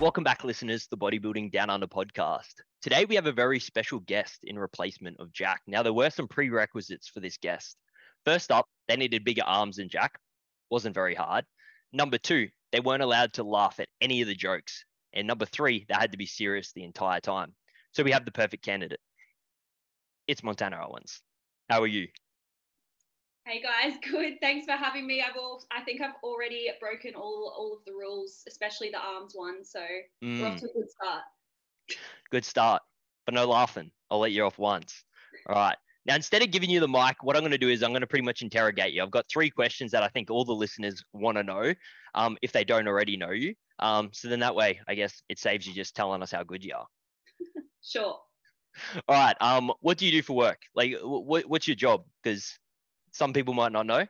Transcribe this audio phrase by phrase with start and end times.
[0.00, 2.54] Welcome back, listeners, to the Bodybuilding Down Under podcast.
[2.80, 5.60] Today, we have a very special guest in replacement of Jack.
[5.66, 7.76] Now, there were some prerequisites for this guest.
[8.24, 10.18] First up, they needed bigger arms than Jack.
[10.70, 11.44] Wasn't very hard.
[11.92, 14.86] Number two, they weren't allowed to laugh at any of the jokes.
[15.12, 17.52] And number three, they had to be serious the entire time.
[17.92, 19.00] So we have the perfect candidate.
[20.26, 21.20] It's Montana Owens.
[21.68, 22.08] How are you?
[23.46, 24.38] Hey guys, good.
[24.40, 25.22] Thanks for having me.
[25.22, 29.32] I've all, I think I've already broken all all of the rules, especially the arms
[29.34, 29.64] one.
[29.64, 29.80] So
[30.22, 30.40] mm.
[30.40, 31.22] we're off to a good start.
[32.30, 32.82] Good start,
[33.26, 33.90] but no laughing.
[34.10, 35.04] I'll let you off once.
[35.48, 35.76] All right.
[36.06, 38.00] Now, instead of giving you the mic, what I'm going to do is I'm going
[38.00, 39.02] to pretty much interrogate you.
[39.02, 41.74] I've got three questions that I think all the listeners want to know
[42.14, 43.54] um, if they don't already know you.
[43.78, 46.64] Um, so then that way, I guess it saves you just telling us how good
[46.64, 46.86] you are.
[47.84, 48.18] sure.
[49.08, 49.36] All right.
[49.40, 50.60] Um, what do you do for work?
[50.74, 52.04] Like, what, what's your job?
[52.22, 52.58] Because
[53.12, 54.06] some people might not know.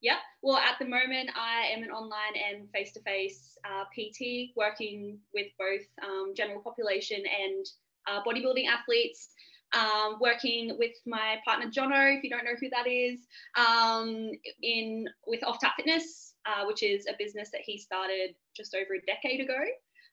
[0.00, 3.56] Yeah, well, at the moment, I am an online and face to face
[3.96, 7.66] PT working with both um, general population and
[8.06, 9.30] uh, bodybuilding athletes.
[9.74, 14.30] Um, working with my partner Jono, if you don't know who that is, um,
[14.62, 18.94] in with Off Tap Fitness, uh, which is a business that he started just over
[18.94, 19.58] a decade ago.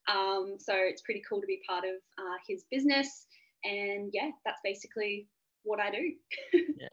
[0.10, 3.28] Um, so it's pretty cool to be part of uh, his business,
[3.64, 5.28] and yeah, that's basically
[5.62, 6.14] what I do.
[6.80, 6.88] yeah.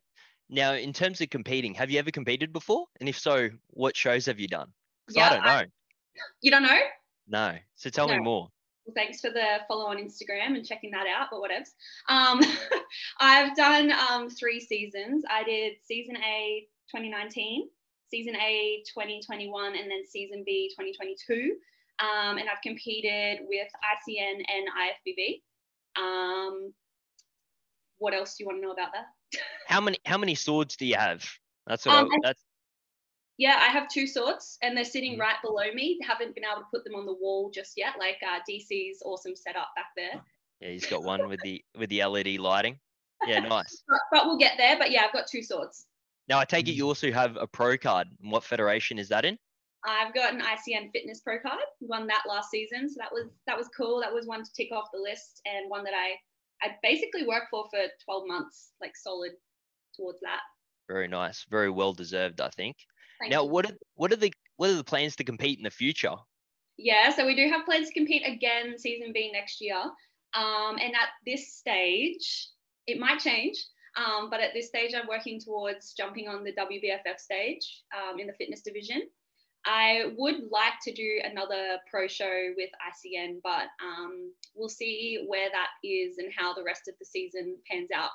[0.53, 2.87] Now, in terms of competing, have you ever competed before?
[2.99, 4.69] And if so, what shows have you done?
[5.09, 5.51] Yeah, I don't know.
[5.51, 5.65] I,
[6.41, 6.79] you don't know?
[7.29, 7.57] No.
[7.77, 8.15] So tell no.
[8.15, 8.49] me more.
[8.85, 11.71] Well, thanks for the follow on Instagram and checking that out, but whatevs.
[12.09, 12.41] Um,
[13.21, 15.25] I've done um, three seasons.
[15.31, 17.69] I did season A 2019,
[18.11, 21.55] season A 2021, and then season B 2022.
[22.01, 24.69] Um, and I've competed with ICN and
[25.07, 25.43] IFBB.
[26.03, 26.73] Um,
[27.99, 29.05] what else do you want to know about that?
[29.67, 31.25] How many how many swords do you have?
[31.67, 32.43] That's what um, I, that's
[33.41, 35.21] yeah, I have two swords and they're sitting mm.
[35.21, 35.99] right below me.
[36.07, 39.35] Haven't been able to put them on the wall just yet, like uh, DC's awesome
[39.35, 40.21] setup back there.
[40.61, 42.79] Yeah, he's got one with the with the LED lighting.
[43.27, 43.83] Yeah, nice.
[43.89, 44.77] but, but, we'll get there.
[44.79, 45.87] But yeah, I've got two swords.
[46.29, 48.09] Now I take it you also have a pro card.
[48.21, 49.39] What federation is that in?
[49.87, 51.65] I've got an ICN Fitness Pro card.
[51.81, 54.01] Won that last season, so that was that was cool.
[54.01, 56.17] That was one to tick off the list, and one that I
[56.63, 59.33] I basically worked for for 12 months, like solid
[59.97, 60.41] towards that.
[60.89, 61.47] Very nice.
[61.51, 62.77] Very well deserved, I think.
[63.21, 63.51] Thank now, you.
[63.51, 66.15] what are what are the what are the plans to compete in the future?
[66.77, 69.81] Yeah, so we do have plans to compete again season B next year.
[70.35, 72.49] Um, and at this stage,
[72.87, 73.57] it might change.
[73.97, 78.27] Um, but at this stage, I'm working towards jumping on the WBFF stage um, in
[78.27, 79.03] the fitness division.
[79.67, 85.51] I would like to do another pro show with ICN, but um, we'll see where
[85.51, 88.11] that is and how the rest of the season pans out.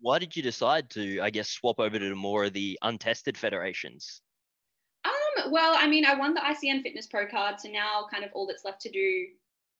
[0.00, 4.20] Why did you decide to, I guess, swap over to more of the untested federations?
[5.04, 8.30] Um, well, I mean, I won the ICN Fitness Pro card, so now kind of
[8.34, 9.26] all that's left to do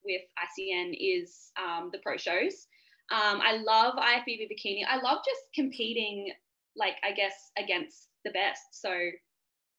[0.05, 2.67] with ICN is um, the pro shows.
[3.11, 4.83] Um, I love IFBB bikini.
[4.89, 6.33] I love just competing,
[6.77, 8.63] like I guess, against the best.
[8.73, 8.91] So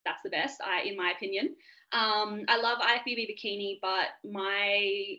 [0.06, 1.56] that's the best, I, in my opinion.
[1.92, 5.18] Um, I love IFBB bikini, but my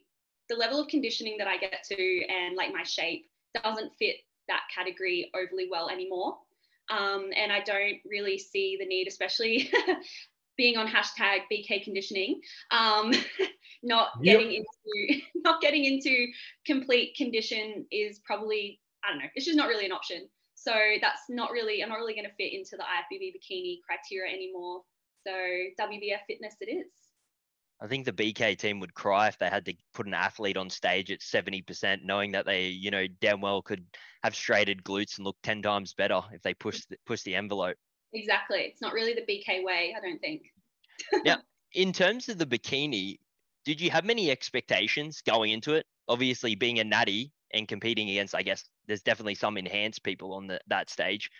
[0.48, 3.26] the level of conditioning that I get to and like my shape
[3.62, 4.16] doesn't fit
[4.48, 6.38] that category overly well anymore.
[6.88, 9.72] Um, and I don't really see the need, especially
[10.56, 13.12] being on hashtag BK conditioning, um,
[13.82, 14.38] not yep.
[14.38, 16.26] getting into not getting into
[16.64, 19.28] complete condition is probably I don't know.
[19.34, 20.28] It's just not really an option.
[20.66, 24.34] So that's not really, I'm not really going to fit into the IFBB bikini criteria
[24.34, 24.82] anymore.
[25.24, 26.86] So WBF fitness it is.
[27.80, 30.68] I think the BK team would cry if they had to put an athlete on
[30.70, 33.84] stage at 70%, knowing that they, you know, damn well could
[34.24, 37.76] have striated glutes and look 10 times better if they push the, push the envelope.
[38.12, 38.60] Exactly.
[38.60, 40.42] It's not really the BK way, I don't think.
[41.24, 41.36] now,
[41.74, 43.18] in terms of the bikini,
[43.64, 45.86] did you have many expectations going into it?
[46.08, 50.46] Obviously, being a natty, and competing against, I guess there's definitely some enhanced people on
[50.46, 51.30] the, that stage.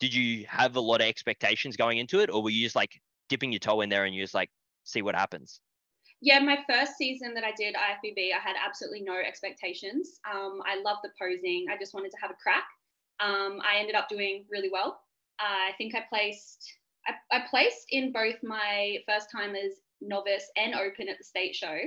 [0.00, 3.00] Did you have a lot of expectations going into it, or were you just like
[3.28, 4.50] dipping your toe in there and you just like
[4.84, 5.60] see what happens?
[6.20, 10.18] Yeah, my first season that I did IFBB, I had absolutely no expectations.
[10.30, 11.66] Um, I loved the posing.
[11.70, 12.64] I just wanted to have a crack.
[13.20, 15.00] Um, I ended up doing really well.
[15.38, 16.72] Uh, I think I placed
[17.06, 21.78] I, I placed in both my first timers novice and open at the state show.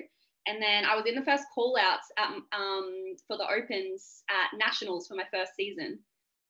[0.47, 4.57] And then I was in the first call outs at, um, for the Opens at
[4.57, 5.99] Nationals for my first season.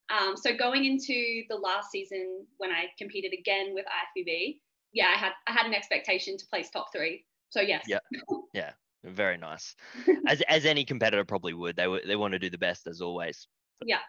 [0.10, 4.60] Um, so going into the last season when I competed again with IFBB,
[4.92, 7.26] yeah, I had I had an expectation to place top three.
[7.50, 7.86] So yes.
[7.88, 8.00] Yeah.
[8.54, 8.72] Yeah.
[9.04, 9.76] Very nice.
[10.28, 11.76] As as any competitor probably would.
[11.76, 13.48] They they want to do the best as always.
[13.86, 14.00] Yeah.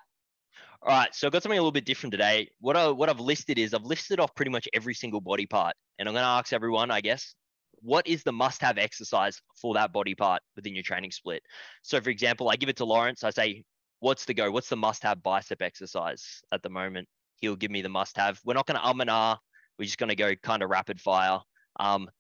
[0.83, 2.49] All right, so I've got something a little bit different today.
[2.61, 5.76] What I what I've listed is I've listed off pretty much every single body part,
[5.99, 7.35] and I'm going to ask everyone, I guess,
[7.82, 11.43] what is the must-have exercise for that body part within your training split?
[11.82, 13.25] So, for example, I give it to Lawrence.
[13.25, 13.65] I say,
[14.00, 14.50] "What's the go?
[14.50, 17.09] What's the must-have bicep exercise at the moment?"
[17.41, 18.38] He'll give me the must-have.
[18.44, 19.38] We're not going to um and ah.
[19.79, 21.41] We're just going to go kind of rapid fire.
[21.79, 22.11] Um,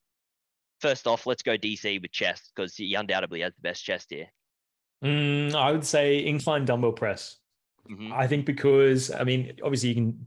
[0.80, 4.28] first off, let's go DC with chest because he undoubtedly has the best chest here.
[5.04, 7.36] Mm, I would say incline dumbbell press.
[7.90, 8.12] Mhm.
[8.12, 10.26] I think because I mean, obviously you can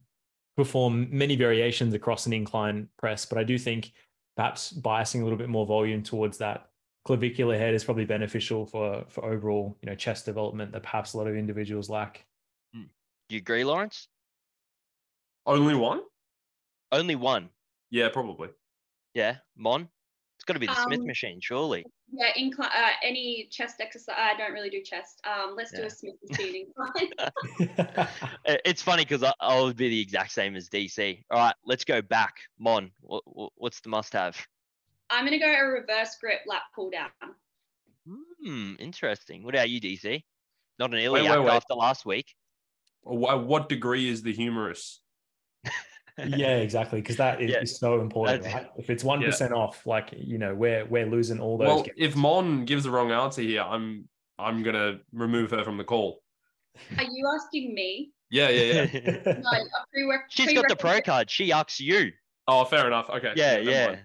[0.55, 3.91] perform many variations across an incline press, but I do think
[4.35, 6.69] perhaps biasing a little bit more volume towards that
[7.05, 11.17] clavicular head is probably beneficial for for overall you know chest development that perhaps a
[11.17, 12.25] lot of individuals lack.
[13.29, 14.09] Do you agree, Lawrence?
[15.45, 16.01] Only one?
[16.91, 17.49] Only one.
[17.89, 18.49] Yeah, probably.
[19.13, 19.89] Yeah, Mon.
[20.43, 21.85] It's got to be the Smith Um, machine, surely.
[22.11, 22.69] Yeah, incline.
[22.75, 24.15] Uh, any chest exercise?
[24.17, 25.21] I don't really do chest.
[25.25, 28.07] Um, let's do a Smith machine incline.
[28.65, 31.23] It's funny because I, I would be the exact same as DC.
[31.31, 32.33] All right, let's go back.
[32.59, 33.23] Mon, what,
[33.55, 34.35] what's the must-have?
[35.09, 37.09] I'm gonna go a reverse grip lat pull down.
[38.05, 39.43] Hmm, interesting.
[39.43, 40.23] What about you, DC?
[40.77, 41.55] Not an wait, iliac wait.
[41.55, 42.35] after last week.
[43.03, 44.99] Wh- What degree is the humerus?
[46.17, 48.67] yeah, exactly, because that is, Yeah, is so important, right?
[48.77, 49.23] If it's one
[49.53, 51.67] off, like you know, we're we're losing all those.
[51.67, 51.97] Well, gains.
[51.97, 54.07] if Mon gives the wrong answer here, I'm
[54.37, 56.21] I'm gonna remove her from the call.
[56.97, 58.11] Are you asking me?
[58.29, 59.21] Yeah, yeah, yeah.
[59.25, 61.29] No, a prereq- She's got the pro card.
[61.29, 62.11] She asks you.
[62.47, 63.09] oh, fair enough.
[63.09, 63.33] Okay.
[63.35, 63.85] Yeah, never yeah.
[63.85, 63.99] mind.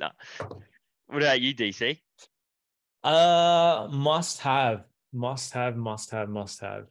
[0.00, 0.08] no.
[1.06, 1.98] What about you, DC?
[3.04, 6.86] Uh, must have, must have, must have, must have.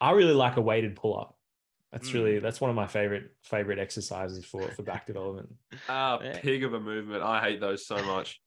[0.00, 1.33] I really like a weighted pull up.
[1.94, 2.14] That's Mm.
[2.14, 5.48] really that's one of my favorite favorite exercises for for back development.
[5.88, 6.40] Ah, Yeah.
[6.40, 7.22] pig of a movement.
[7.22, 8.40] I hate those so much.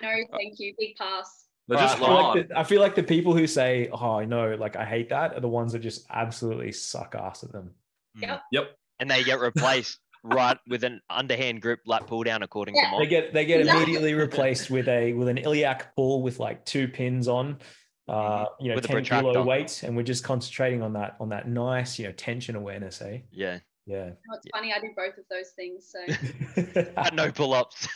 [0.00, 0.74] No, thank you.
[0.78, 1.44] Big pass.
[1.68, 4.24] They're just I feel, like the, I feel like the people who say, "Oh, I
[4.24, 7.74] know, like I hate that," are the ones that just absolutely suck ass at them.
[8.18, 8.42] Yep.
[8.52, 8.76] Yep.
[9.00, 12.90] And they get replaced right with an underhand grip lat pull down, according to Yeah.
[12.92, 13.00] Mon.
[13.02, 13.82] They get they get Exactly.
[13.82, 17.58] immediately replaced with a with an iliac pull with like two pins on,
[18.08, 19.82] uh, you know, With a ten kilo weights.
[19.82, 23.02] and we're just concentrating on that on that nice, you know, tension awareness.
[23.02, 23.20] Eh?
[23.32, 23.58] Yeah.
[23.86, 23.96] Yeah.
[23.96, 24.72] You know, it's funny.
[24.72, 25.92] I do both of those things.
[25.92, 27.88] So Had no pull ups.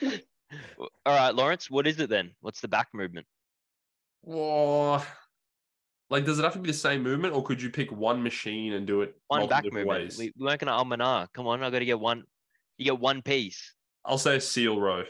[0.80, 2.32] All right, Lawrence, what is it then?
[2.40, 3.26] What's the back movement?
[4.22, 5.02] Whoa.
[6.10, 8.72] Like, does it have to be the same movement, or could you pick one machine
[8.72, 10.04] and do it One back different movement.
[10.06, 10.18] ways?
[10.18, 11.26] We, we weren't going to um ah.
[11.34, 12.24] Come on, i got to get one.
[12.78, 13.74] You get one piece.
[14.04, 15.04] I'll say seal row.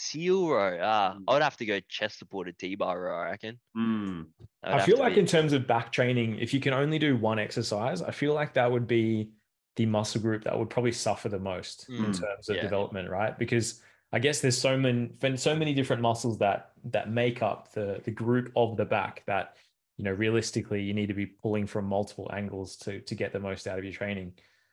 [0.00, 0.78] Seal row.
[0.80, 1.24] Ah, Mm.
[1.26, 3.58] I would have to go chest supported T bar row, I reckon.
[3.74, 4.26] Would
[4.62, 7.38] I feel like be- in terms of back training, if you can only do one
[7.38, 9.30] exercise, I feel like that would be
[9.76, 12.62] the muscle group that would probably suffer the most in Mm, terms of yeah.
[12.62, 13.36] development, right?
[13.38, 18.00] Because I guess there's so many so many different muscles that that make up the
[18.04, 19.56] the group of the back that
[19.96, 23.40] you know realistically you need to be pulling from multiple angles to to get the
[23.40, 24.32] most out of your training.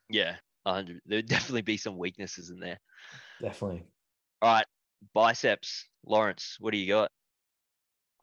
[0.09, 1.01] Yeah, 100.
[1.05, 2.79] There'd definitely be some weaknesses in there.
[3.41, 3.83] Definitely.
[4.41, 4.65] All right,
[5.13, 5.87] biceps.
[6.05, 7.11] Lawrence, what do you got?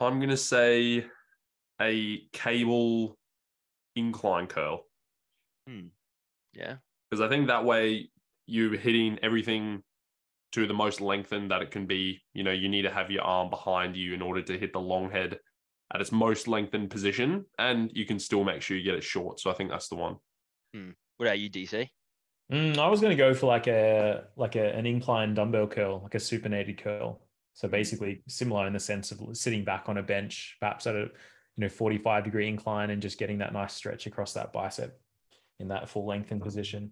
[0.00, 1.06] I'm gonna say
[1.80, 3.16] a cable
[3.96, 4.84] incline curl
[5.66, 5.88] hmm,
[6.52, 6.76] Yeah.
[7.10, 8.10] because I think that way
[8.46, 9.82] you're hitting everything
[10.52, 12.22] to the most lengthened that it can be.
[12.34, 14.80] You know, you need to have your arm behind you in order to hit the
[14.80, 15.38] long head
[15.94, 19.40] at its most lengthened position, and you can still make sure you get it short.
[19.40, 20.16] So I think that's the one.
[20.74, 21.88] Hmm, what about you, DC?
[22.52, 26.00] Mm, I was going to go for like a like a, an incline dumbbell curl,
[26.02, 27.20] like a supinated curl.
[27.54, 31.00] So basically similar in the sense of sitting back on a bench, perhaps at a
[31.56, 35.00] you know 45 degree incline and just getting that nice stretch across that bicep
[35.60, 36.90] in that full lengthened position.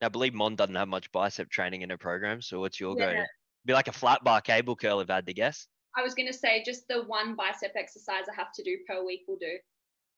[0.00, 2.40] Now, I believe Mon doesn't have much bicep training in her program.
[2.40, 3.10] So what's your go?
[3.10, 3.24] Yeah.
[3.66, 5.66] Be like a flat bar cable curl, if I had to guess.
[5.96, 9.22] I was gonna say just the one bicep exercise I have to do per week
[9.26, 9.58] will do.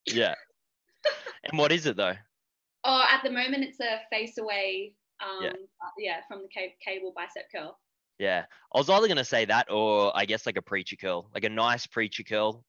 [0.06, 0.34] Yeah.
[1.44, 2.14] and what is it though?
[2.84, 4.94] Oh, at the moment it's a face away.
[5.22, 5.52] Um, Yeah.
[5.98, 7.78] yeah, from the ca- cable bicep curl.
[8.18, 8.44] Yeah.
[8.74, 11.44] I was either going to say that or I guess like a preacher curl, like
[11.44, 12.64] a nice preacher curl.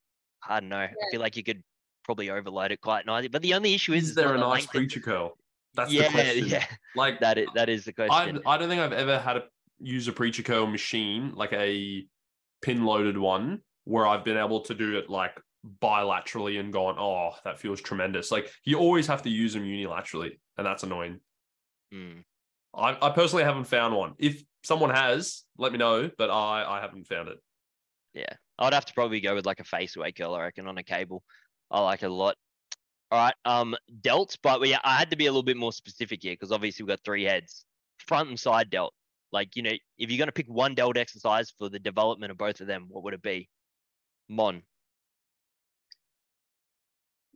[0.48, 0.76] I don't know.
[0.78, 1.62] I feel like you could
[2.04, 3.28] probably overload it quite nicely.
[3.28, 5.36] But the only issue is, Is there a nice length of- preacher curl?
[5.74, 6.46] That's yeah, the question.
[6.46, 6.64] yeah.
[6.94, 8.40] Like That is, that is the I, question.
[8.46, 9.44] I don't think I've ever had to
[9.80, 12.06] use a preacher curl machine like a
[12.62, 15.36] pin loaded one where I've been able to do it like
[15.82, 18.30] bilaterally and gone, oh, that feels tremendous.
[18.30, 21.20] Like you always have to use them unilaterally, and that's annoying.
[21.92, 22.24] Mm.
[22.74, 24.14] I, I personally haven't found one.
[24.18, 27.38] If someone has, let me know, but I, I haven't found it.
[28.14, 28.32] Yeah.
[28.58, 30.82] I'd have to probably go with like a face away curl, I reckon, on a
[30.82, 31.22] cable.
[31.70, 32.36] I like it a lot.
[33.10, 33.34] All right.
[33.44, 36.52] Um, delts, but we, I had to be a little bit more specific here because
[36.52, 37.64] obviously we've got three heads,
[37.98, 38.94] front and side delt.
[39.32, 42.38] Like, you know, if you're going to pick one delt exercise for the development of
[42.38, 43.48] both of them, what would it be?
[44.28, 44.62] Mon.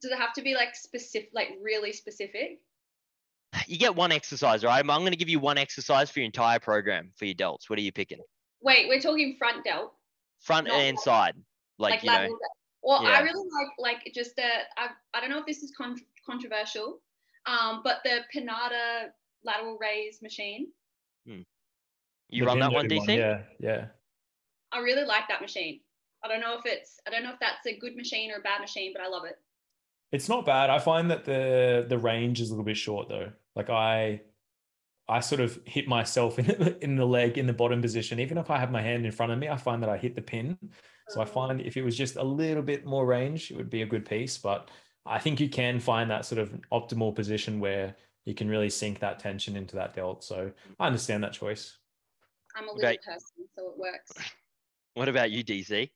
[0.00, 2.61] Does it have to be like specific, like really specific?
[3.67, 4.78] You get one exercise, right?
[4.78, 7.69] I'm, I'm going to give you one exercise for your entire program for your delts.
[7.69, 8.19] What are you picking?
[8.61, 9.93] Wait, we're talking front delt,
[10.40, 11.35] Front and like- side,
[11.78, 12.38] like, like, you know.
[12.83, 13.11] Well, yeah.
[13.11, 13.45] I really
[13.78, 14.49] like like just a
[14.81, 17.00] I, I don't know if this is con- controversial,
[17.47, 19.11] um, but the Panatta
[19.45, 20.69] lateral raise machine.
[22.31, 23.17] You The run that one, DC?
[23.17, 23.87] Yeah, yeah.
[24.71, 25.81] I really like that machine.
[26.23, 28.43] I don't know if it's I don't know if that's a good machine or a
[28.43, 29.38] bad machine, but I love it.
[30.11, 30.71] It's not bad.
[30.71, 33.33] I find that the the range is a little bit short though.
[33.55, 34.23] Like I
[35.09, 38.21] I sort of hit myself in the, in the leg in the bottom position.
[38.21, 40.15] Even if I have my hand in front of me, I find that I hit
[40.17, 40.59] the pin.
[41.09, 43.71] So I Um, find if it was just a little bit more range, it would
[43.71, 44.38] be a good piece.
[44.38, 44.71] But
[45.07, 47.97] I think you can find that sort of optimal position where
[48.27, 50.25] you can really sink that tension into that delt.
[50.25, 51.79] So I understand that choice.
[52.55, 52.99] I'm a Okay.
[52.99, 54.12] little person, so it works.
[54.95, 55.91] What about you, DC?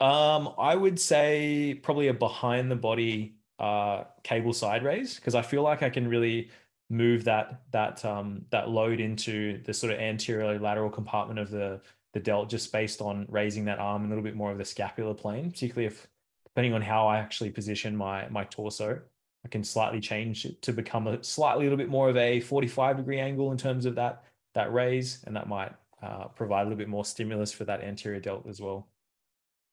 [0.00, 5.42] Um, I would say probably a behind the body uh, cable side raise because I
[5.42, 6.50] feel like I can really
[6.88, 11.80] move that that um, that load into the sort of anterior lateral compartment of the
[12.12, 15.14] the delt just based on raising that arm a little bit more of the scapular
[15.14, 16.08] plane, particularly if
[16.44, 19.00] depending on how I actually position my my torso,
[19.44, 22.40] I can slightly change it to become a slightly a little bit more of a
[22.40, 26.64] 45 degree angle in terms of that that raise, and that might uh, provide a
[26.64, 28.88] little bit more stimulus for that anterior delt as well.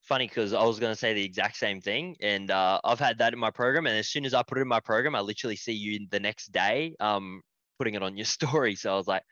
[0.07, 2.15] Funny because I was going to say the exact same thing.
[2.21, 3.87] And uh, I've had that in my program.
[3.87, 6.19] And as soon as I put it in my program, I literally see you the
[6.19, 7.41] next day um,
[7.77, 8.75] putting it on your story.
[8.75, 9.23] So I was like,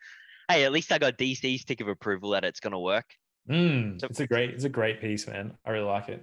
[0.49, 3.05] hey, at least I got DC's tick of approval that it's going to work.
[3.49, 5.53] Mm, So- it's a great, it's a great piece, man.
[5.65, 6.21] I really like it.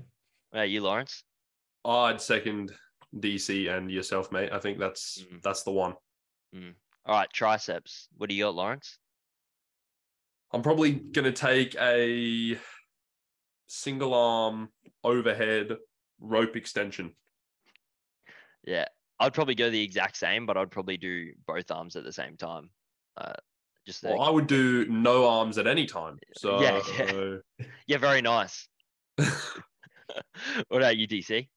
[0.50, 1.24] What about you, Lawrence?
[1.84, 2.72] I'd second
[3.16, 4.50] DC and yourself, mate.
[4.52, 5.42] I think that's Mhm.
[5.42, 5.94] that's the one.
[6.54, 8.08] All right, triceps.
[8.16, 8.98] What do you got, Lawrence?
[10.52, 12.58] I'm probably gonna take a
[13.72, 14.68] single arm
[15.02, 15.76] overhead
[16.20, 17.14] rope extension.
[18.64, 18.84] Yeah,
[19.18, 22.36] I'd probably go the exact same, but I'd probably do both arms at the same
[22.36, 22.70] time.
[23.16, 23.32] Uh,
[23.86, 26.18] just to- Well, I would do no arms at any time.
[26.34, 27.66] So Yeah, yeah.
[27.86, 28.68] yeah, very nice.
[29.16, 29.32] what
[30.70, 31.48] about you, DC?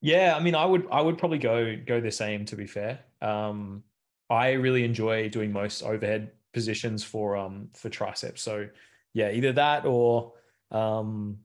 [0.00, 2.46] Yeah, I mean, I would, I would probably go go the same.
[2.46, 3.84] To be fair, um,
[4.30, 8.40] I really enjoy doing most overhead positions for um for triceps.
[8.40, 8.68] So
[9.12, 10.32] yeah, either that or
[10.70, 11.38] um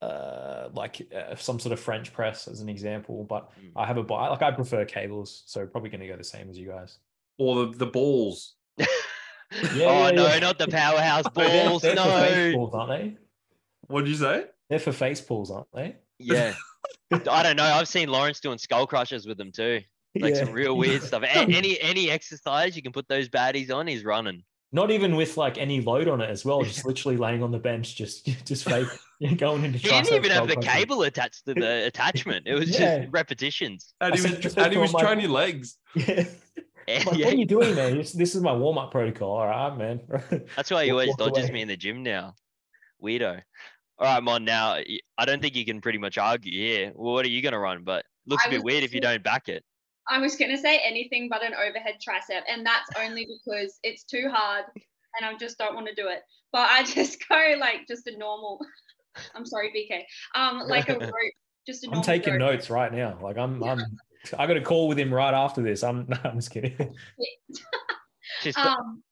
[0.00, 3.24] uh like uh, some sort of French press as an example.
[3.24, 3.72] But Mm.
[3.76, 6.48] I have a buy like I prefer cables, so probably going to go the same
[6.50, 6.98] as you guys.
[7.38, 8.54] or the, the balls.
[9.74, 10.38] Yeah, oh yeah, no, yeah.
[10.40, 11.80] not the powerhouse They're- balls.
[11.80, 12.58] they're for face no.
[12.58, 13.16] pulls, aren't they?
[13.86, 14.44] What did you say?
[14.68, 15.96] They're for face pulls, aren't they?
[16.18, 16.52] Yeah.
[17.12, 17.64] I don't know.
[17.64, 19.80] I've seen Lawrence doing skull crushers with them too.
[20.20, 21.22] Like some real weird stuff.
[21.22, 24.42] A- any any exercise you can put those baddies on, he's running.
[24.70, 27.58] Not even with like any load on it as well, just literally laying on the
[27.58, 28.86] bench, just just fake
[29.38, 29.78] going into.
[29.82, 32.46] He didn't even have the skull cable attached to the attachment.
[32.46, 32.98] It was Yeah.
[33.00, 33.94] just repetitions.
[34.00, 35.78] And he was I said and he was him, like- training legs.
[35.94, 36.24] Yeah.
[37.04, 37.98] Like, yeah, what are you doing, man?
[37.98, 39.32] This, this is my warm up protocol.
[39.32, 40.00] All right, man.
[40.56, 41.52] that's why he always dodges away.
[41.52, 42.32] me in the gym now.
[43.02, 43.42] Weirdo.
[43.98, 44.44] All right, Mon.
[44.44, 44.78] Now
[45.18, 46.92] I don't think you can pretty much argue here.
[46.94, 47.84] Well, what are you gonna run?
[47.84, 49.64] But looks a I bit weird if you don't back it.
[50.10, 54.28] I was gonna say anything but an overhead tricep, and that's only because it's too
[54.30, 54.64] hard
[55.16, 56.22] and I just don't want to do it.
[56.52, 58.60] But I just go like just a normal.
[59.34, 60.04] I'm sorry, BK.
[60.40, 61.12] Um, like a rope,
[61.66, 62.40] just a I'm taking rope.
[62.40, 63.18] notes right now.
[63.20, 63.80] Like I'm, I'm,
[64.38, 65.82] I got a call with him right after this.
[65.82, 66.94] I'm, no, I'm just kidding.
[68.42, 69.02] Just Um,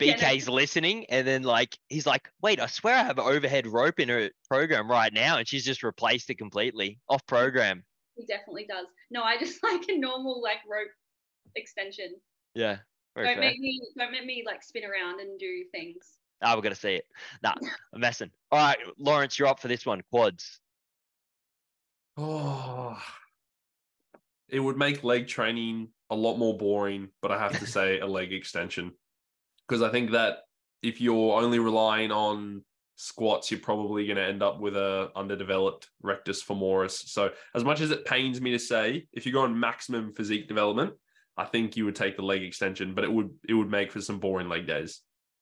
[0.00, 0.22] yeah, no.
[0.22, 4.00] BK's listening, and then like he's like, "Wait, I swear I have an overhead rope
[4.00, 7.84] in her program right now," and she's just replaced it completely off program.
[8.16, 8.86] He definitely does.
[9.10, 10.90] No, I just like a normal like rope
[11.56, 12.14] extension.
[12.54, 12.78] Yeah,
[13.14, 13.50] very Don't fair.
[13.50, 16.18] make me don't make me like spin around and do things.
[16.42, 17.06] Ah, we're gonna see it.
[17.42, 17.54] Nah,
[17.94, 18.30] I'm messing.
[18.50, 20.02] All right, Lawrence, you're up for this one.
[20.10, 20.60] Quads.
[22.16, 23.00] Oh,
[24.48, 28.06] it would make leg training a lot more boring, but I have to say a
[28.06, 28.92] leg extension
[29.66, 30.40] because I think that
[30.82, 32.64] if you're only relying on
[32.96, 37.08] squats, you're probably going to end up with a underdeveloped rectus femoris.
[37.08, 40.48] So, as much as it pains me to say, if you go on maximum physique
[40.48, 40.94] development,
[41.36, 44.00] I think you would take the leg extension, but it would it would make for
[44.00, 45.00] some boring leg days.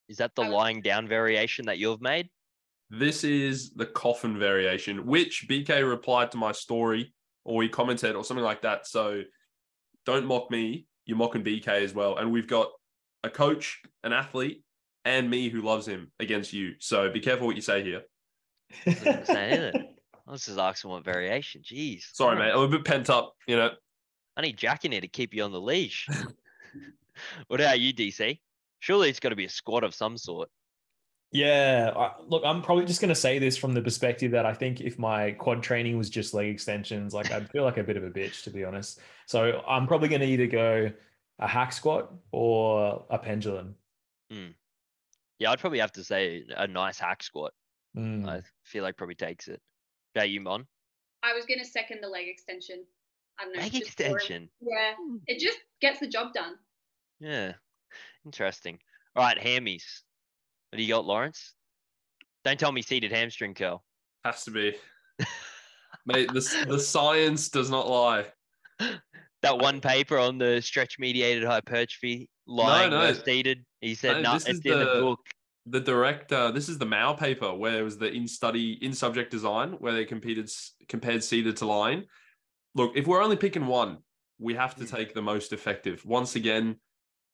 [0.09, 2.29] Is that the lying down variation that you've made?
[2.89, 7.13] This is the coffin variation, which BK replied to my story
[7.45, 8.85] or he commented or something like that.
[8.85, 9.21] So
[10.05, 10.85] don't mock me.
[11.05, 12.17] You're mocking BK as well.
[12.17, 12.67] And we've got
[13.23, 14.63] a coach, an athlete,
[15.05, 16.73] and me who loves him against you.
[16.79, 18.01] So be careful what you say here.
[18.85, 19.75] Doesn't it?
[20.27, 21.61] I was just asking what variation.
[21.61, 22.03] Jeez.
[22.13, 22.51] Sorry, mate.
[22.51, 23.71] I'm a bit pent up, you know.
[24.37, 26.07] I need Jack in here to keep you on the leash.
[27.47, 28.39] what about you, DC?
[28.79, 30.49] Surely it's got to be a squat of some sort.
[31.33, 34.53] Yeah, I, look, I'm probably just going to say this from the perspective that I
[34.53, 37.95] think if my quad training was just leg extensions, like I'd feel like a bit
[37.95, 38.99] of a bitch, to be honest.
[39.27, 40.91] So I'm probably going to either go
[41.39, 43.75] a hack squat or a pendulum.
[44.29, 44.47] Hmm.
[45.41, 47.51] Yeah, I'd probably have to say a nice hack squat.
[47.97, 48.29] Mm.
[48.29, 49.59] I feel like probably takes it.
[50.15, 50.67] Yeah, you Mon?
[51.23, 52.83] I was gonna second the leg extension.
[53.39, 53.61] I don't know.
[53.63, 54.13] Leg just boring.
[54.13, 54.49] extension.
[54.61, 54.93] Yeah,
[55.25, 56.57] it just gets the job done.
[57.19, 57.53] Yeah.
[58.23, 58.77] Interesting.
[59.15, 60.03] All right, hammies.
[60.69, 61.55] What do you got, Lawrence?
[62.45, 63.83] Don't tell me seated hamstring curl.
[64.23, 64.75] Has to be.
[66.05, 68.27] Mate, the, the science does not lie.
[69.41, 72.99] That one paper on the stretch mediated hypertrophy lying no.
[73.01, 73.65] versus seated.
[73.81, 75.19] He said, No, no, it's in the the- book.
[75.67, 78.93] The direct, uh, this is the Maeo paper where it was the in study, in
[78.93, 80.49] subject design, where they competed,
[80.89, 82.05] compared seated to line.
[82.73, 83.99] Look, if we're only picking one,
[84.39, 84.89] we have to Mm.
[84.95, 86.03] take the most effective.
[86.03, 86.77] Once again,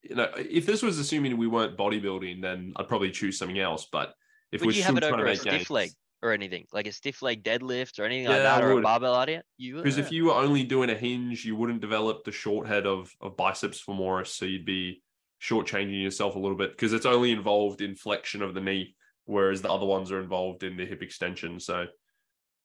[0.03, 3.87] you know, if this was assuming we weren't bodybuilding, then I'd probably choose something else.
[3.89, 4.13] But
[4.51, 6.65] if Would we're you have it still trying to a make gains, leg or anything?
[6.73, 8.83] Like a stiff leg deadlift or anything like that I or a would.
[8.83, 9.43] barbell idea?
[9.57, 9.83] You would?
[9.83, 13.11] Because if you were only doing a hinge, you wouldn't develop the short head of,
[13.21, 14.27] of biceps femoris.
[14.27, 15.01] So you'd be
[15.41, 18.95] shortchanging yourself a little bit because it's only involved in flexion of the knee,
[19.25, 21.59] whereas the other ones are involved in the hip extension.
[21.59, 21.85] So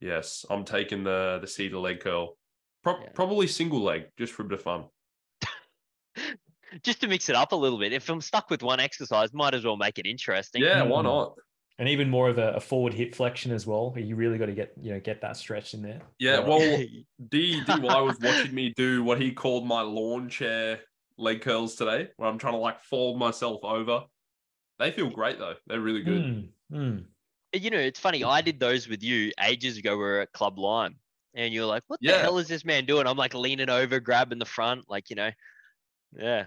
[0.00, 2.36] yes, I'm taking the the seated leg curl.
[2.82, 3.10] Pro- Yeah.
[3.14, 4.84] Probably single leg, just for a bit of fun.
[6.82, 7.92] just to mix it up a little bit.
[7.92, 10.62] If I'm stuck with one exercise, might as well make it interesting.
[10.62, 11.04] Yeah, why Mm.
[11.04, 11.34] not?
[11.78, 13.94] And even more of a, a forward hip flexion as well.
[13.96, 16.00] You really got to get you know get that stretch in there.
[16.18, 16.60] Yeah, well,
[17.30, 20.80] D DY was watching me do what he called my lawn chair
[21.16, 24.04] leg curls today, where I'm trying to like fold myself over.
[24.78, 25.54] They feel great though.
[25.66, 26.22] They're really good.
[26.22, 27.04] Mm, mm.
[27.54, 28.22] you know, it's funny.
[28.22, 29.92] I did those with you ages ago.
[29.92, 30.96] We were at Club Lime,
[31.34, 32.18] and you're like, "What the Yeah.
[32.18, 35.30] hell is this man doing?" I'm like leaning over, grabbing the front, like you know,
[36.16, 36.46] yeah,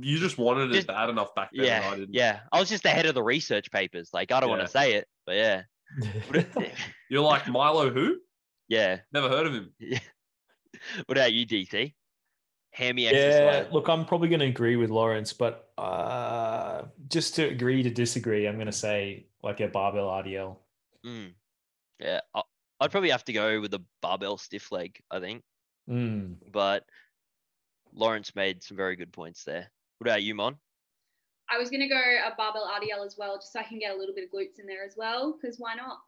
[0.00, 1.64] You just wanted it bad enough back then.
[1.66, 2.14] and I yeah, didn't.
[2.14, 2.40] yeah.
[2.52, 4.10] I was just ahead of the research papers.
[4.12, 5.62] Like I don't want to say it, but yeah,
[7.10, 8.18] You're like Milo who?
[8.68, 9.00] yeah.
[9.12, 9.72] Never heard of him.
[9.78, 9.98] Yeah.
[11.06, 11.92] What about you, DC?
[12.72, 17.82] Hammy yeah, look, I'm probably going to agree with Lawrence, but uh, just to agree
[17.82, 20.56] to disagree, I'm going to say like a barbell RDL.
[21.04, 21.32] Mm.
[21.98, 22.42] Yeah, I-
[22.80, 24.98] I'd probably have to go with the barbell stiff leg.
[25.10, 25.42] I think,
[25.90, 26.36] Mm.
[26.50, 26.84] but
[27.92, 29.70] Lawrence made some very good points there.
[30.00, 30.56] What about you, Mon?
[31.50, 33.98] I was gonna go a barbell RDL as well, just so I can get a
[33.98, 35.98] little bit of glutes in there as well, because why not?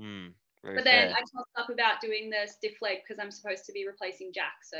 [0.00, 0.32] Mm,
[0.64, 1.16] very But then fair.
[1.16, 4.64] I tossed up about doing the stiff leg because I'm supposed to be replacing Jack.
[4.64, 4.78] So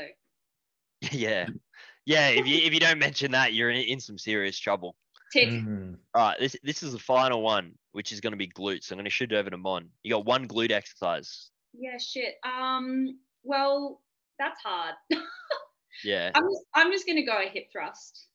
[1.13, 1.47] Yeah,
[2.05, 2.27] yeah.
[2.27, 4.97] If you if you don't mention that, you're in, in some serious trouble.
[5.31, 5.47] tick.
[5.47, 5.95] Mm.
[6.13, 8.91] All right, this this is the final one, which is going to be glutes.
[8.91, 9.87] I'm going to shoot it over to Mon.
[10.03, 11.51] You got one glute exercise.
[11.73, 12.35] Yeah, shit.
[12.43, 14.01] Um, well,
[14.37, 14.95] that's hard.
[16.03, 16.31] Yeah.
[16.35, 18.26] I'm just, I'm just gonna go a hip thrust.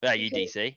[0.00, 0.76] What about you, DC?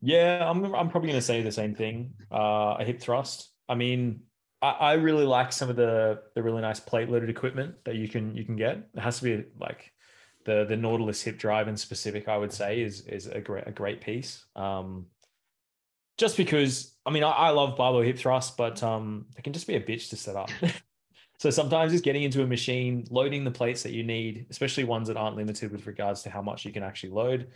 [0.00, 2.14] Yeah, I'm I'm probably going to say the same thing.
[2.30, 3.50] Uh, a hip thrust.
[3.68, 4.20] I mean,
[4.60, 8.08] I, I really like some of the the really nice plate loaded equipment that you
[8.08, 8.88] can you can get.
[8.94, 9.92] It has to be like
[10.44, 12.28] the the Nautilus hip drive in specific.
[12.28, 14.44] I would say is is a great a great piece.
[14.56, 15.06] Um,
[16.18, 19.66] just because I mean I, I love barbell hip thrust, but um, it can just
[19.66, 20.50] be a bitch to set up.
[21.38, 25.08] so sometimes just getting into a machine, loading the plates that you need, especially ones
[25.08, 27.48] that aren't limited with regards to how much you can actually load,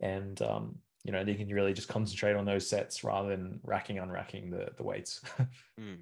[0.00, 3.96] and um, you know, you can really just concentrate on those sets rather than racking
[3.96, 5.20] unracking the the weights.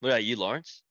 [0.00, 0.82] What about you, Lawrence?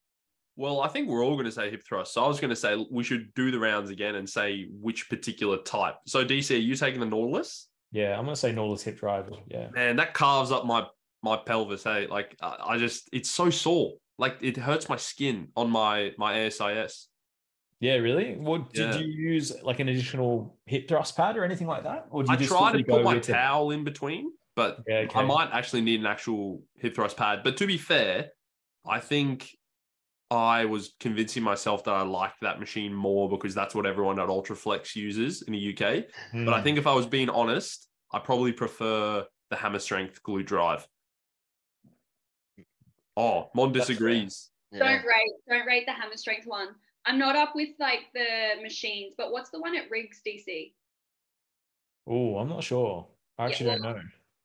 [0.56, 2.14] Well, I think we're all going to say hip thrust.
[2.14, 5.08] So I was going to say we should do the rounds again and say which
[5.08, 5.98] particular type.
[6.08, 7.68] So DC, are you taking the Nautilus?
[7.94, 9.30] yeah, I'm gonna say Nautilus hip drive.
[9.48, 9.70] Yeah.
[9.70, 10.86] Man, that carves up my
[11.22, 11.84] my pelvis.
[11.84, 13.94] Hey, like I, I just it's so sore.
[14.18, 17.08] Like it hurts my skin on my my ASIS.
[17.80, 18.36] Yeah, really?
[18.36, 19.02] What did Yeah.
[19.02, 22.08] you use like an additional hip thrust pad or anything like that?
[22.12, 23.34] Or did you I just try to put my with it?
[23.34, 25.20] towel in between, but Yeah, okay.
[25.20, 27.42] I might actually need an actual hip thrust pad.
[27.44, 28.30] But to be fair,
[28.86, 29.50] I think
[30.32, 34.30] I was convincing myself that I liked that machine more because that's what everyone at
[34.30, 36.06] Ultraflex uses in the UK.
[36.32, 36.64] But I Mm.
[36.64, 40.88] think if I was being honest, I probably prefer the hammer strength glute drive.
[43.16, 44.50] Oh, Mon disagrees.
[44.72, 44.80] Yeah.
[44.80, 46.70] Don't rate, don't rate the hammer strength one.
[47.06, 50.74] I'm not up with like the machines, but what's the one at Riggs DC?
[52.08, 53.08] Oh, I'm not sure.
[53.38, 54.02] I Yeah, actually well, don't know.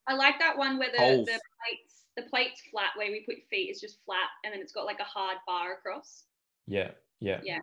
[0.07, 1.27] I like that one where the, Hove.
[1.27, 4.73] the plates the plate's flat where we put feet is just flat and then it's
[4.73, 6.25] got like a hard bar across.
[6.67, 7.41] Yeah, yeah.
[7.45, 7.61] Yeah.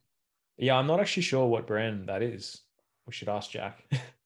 [0.57, 2.61] Yeah, I'm not actually sure what brand that is.
[3.05, 3.83] We should ask Jack.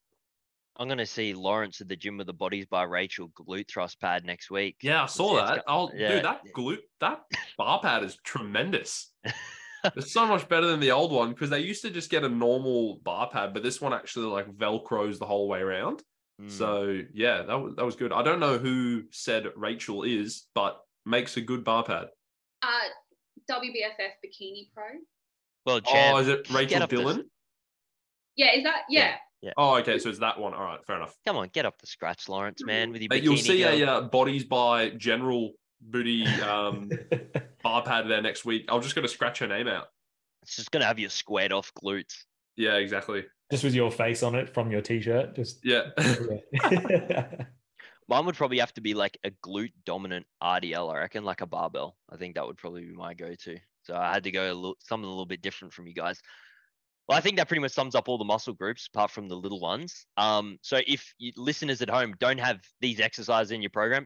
[0.80, 4.00] I'm going to see Lawrence at the gym with the Bodies by Rachel glute thrust
[4.00, 4.78] pad next week.
[4.82, 5.56] Yeah, I saw see it's that.
[5.58, 6.08] go- Oh, yeah.
[6.13, 7.22] dude, that glute, that
[7.58, 9.12] bar pad is tremendous.
[9.84, 12.30] it's so much better than the old one because they used to just get a
[12.30, 16.02] normal bar pad, but this one actually like velcros the whole way around.
[16.42, 16.50] Mm.
[16.50, 18.13] So yeah, that was that was good.
[18.13, 22.08] I don't know who said Rachel is, but makes a good bar pad.
[22.62, 22.68] Uh
[23.52, 24.86] WBFF Bikini Pro.
[25.65, 27.30] well, Oh, is it Rachel up to- Dillon?
[28.38, 29.00] Yeah, is that yeah.
[29.02, 29.15] Yeah.
[29.58, 29.99] Oh, okay.
[29.99, 30.54] So it's that one.
[30.54, 31.15] All right, fair enough.
[31.25, 32.91] Come on, get off the scratch, Lawrence, man.
[32.91, 36.89] With your Uh, You'll bikini see a uh, bodies by general booty um,
[37.63, 38.65] bar pad there next week.
[38.67, 39.88] I'm just going to scratch her name out.
[40.43, 42.23] It's just gonna have your squared off glutes.
[42.56, 43.25] Yeah, exactly.
[43.52, 45.36] just with your face on it from your t-shirt.
[45.36, 45.89] Just Yeah.
[45.97, 47.28] yeah.
[48.08, 51.45] Mine would probably have to be like a glute dominant RDL, I reckon, like a
[51.45, 51.95] barbell.
[52.12, 53.58] I think that would probably be my go-to.
[53.84, 56.19] So I had to go a little, something a little bit different from you guys.
[57.10, 59.36] Well, I think that pretty much sums up all the muscle groups apart from the
[59.36, 60.06] little ones.
[60.15, 64.06] Um, so if you, listeners at home don't have these exercises in your program,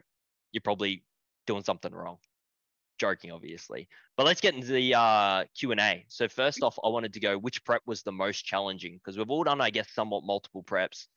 [0.53, 1.03] you're probably
[1.45, 2.15] doing something wrong.
[2.99, 3.89] Joking, obviously.
[4.15, 6.05] But let's get into the uh, Q&A.
[6.07, 9.01] So first off, I wanted to go, which prep was the most challenging?
[9.03, 11.07] Because we've all done, I guess, somewhat multiple preps.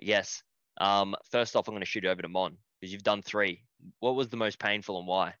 [0.00, 0.44] I guess.
[0.80, 3.64] Um, first off, I'm going to shoot over to Mon because you've done three.
[3.98, 5.34] What was the most painful and why?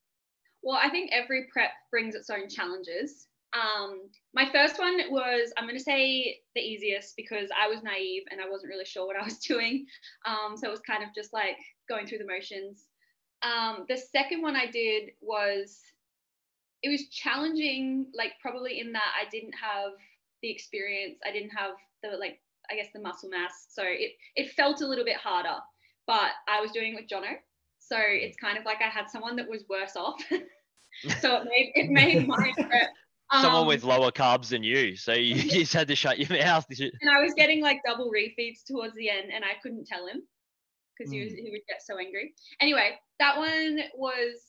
[0.60, 3.28] Well, I think every prep brings its own challenges.
[3.54, 8.24] Um, my first one was, I'm going to say the easiest because I was naive
[8.30, 9.86] and I wasn't really sure what I was doing.
[10.26, 11.56] Um, so it was kind of just like
[11.88, 12.84] going through the motions.
[13.42, 15.80] Um, the second one I did was,
[16.82, 19.92] it was challenging, like probably in that I didn't have
[20.42, 23.66] the experience, I didn't have the like, I guess the muscle mass.
[23.70, 25.56] So it it felt a little bit harder,
[26.06, 27.36] but I was doing it with Jono.
[27.78, 30.22] So it's kind of like I had someone that was worse off.
[31.20, 32.90] so it made it made my prep.
[33.30, 36.66] Someone um, with lower carbs than you, so you just had to shut your mouth.
[36.80, 40.22] and I was getting like double refeeds towards the end, and I couldn't tell him
[40.96, 42.34] because he was he would get so angry.
[42.60, 44.40] Anyway, that one was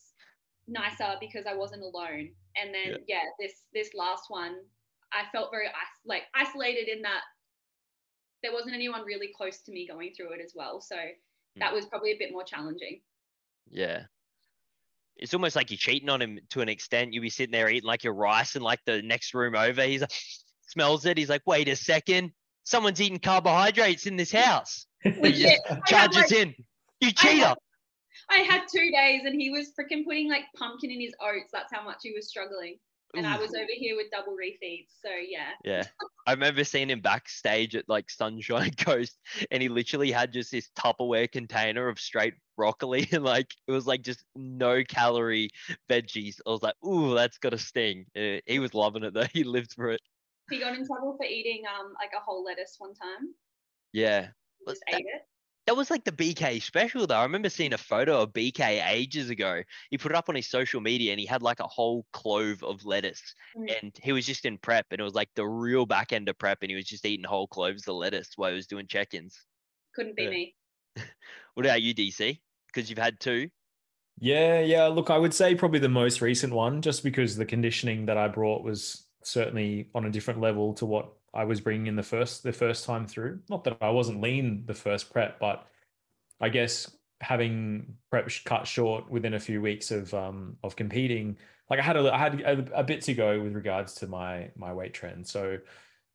[0.67, 2.29] nicer because I wasn't alone.
[2.55, 4.55] And then yeah, this this last one,
[5.11, 5.67] I felt very
[6.05, 7.21] like isolated in that
[8.41, 10.79] there wasn't anyone really close to me going through it as well.
[10.79, 10.95] So
[11.57, 13.01] that was probably a bit more challenging.
[13.69, 14.03] Yeah.
[15.19, 17.13] It's almost like you're cheating on him to an extent.
[17.13, 19.83] You'll be sitting there eating like your rice in like the next room over.
[19.83, 20.11] He's like,
[20.67, 21.17] smells it.
[21.17, 22.31] He's like, wait a second.
[22.63, 24.85] Someone's eating carbohydrates in this house.
[25.05, 25.59] Legit.
[25.69, 26.55] I had, Charges like, in.
[27.01, 27.45] You I cheater.
[27.47, 27.57] had,
[28.29, 31.49] I had two days and he was freaking putting like pumpkin in his oats.
[31.51, 32.77] That's how much he was struggling.
[33.15, 34.89] And I was over here with double refeeds.
[35.03, 35.49] So yeah.
[35.63, 35.83] Yeah.
[36.27, 39.17] I remember seeing him backstage at like Sunshine Coast
[39.49, 43.87] and he literally had just this Tupperware container of straight broccoli and like it was
[43.87, 45.49] like just no calorie
[45.89, 46.35] veggies.
[46.45, 48.05] I was like, ooh, that's got to sting.
[48.15, 49.23] Uh, he was loving it though.
[49.33, 50.01] He lived for it.
[50.51, 53.33] He got in trouble for eating um like a whole lettuce one time.
[53.93, 54.31] Yeah.
[54.59, 55.21] He just that- ate it.
[55.67, 57.19] That was like the BK special though.
[57.19, 59.61] I remember seeing a photo of BK ages ago.
[59.91, 62.63] He put it up on his social media and he had like a whole clove
[62.63, 63.21] of lettuce
[63.55, 63.69] Mm.
[63.81, 66.37] and he was just in prep and it was like the real back end of
[66.39, 69.45] prep and he was just eating whole cloves of lettuce while he was doing check-ins.
[69.95, 70.29] Couldn't be Yeah.
[70.37, 70.55] me.
[71.53, 72.39] What about you, DC?
[72.73, 73.49] Because you've had two.
[74.19, 74.87] Yeah, yeah.
[74.87, 78.27] Look, I would say probably the most recent one, just because the conditioning that I
[78.27, 82.43] brought was certainly on a different level to what I was bringing in the first
[82.43, 83.39] the first time through.
[83.49, 85.67] Not that I wasn't lean the first prep, but
[86.41, 91.37] I guess having prep cut short within a few weeks of um of competing,
[91.69, 94.49] like I had a I had a, a bit to go with regards to my
[94.55, 95.27] my weight trend.
[95.27, 95.59] So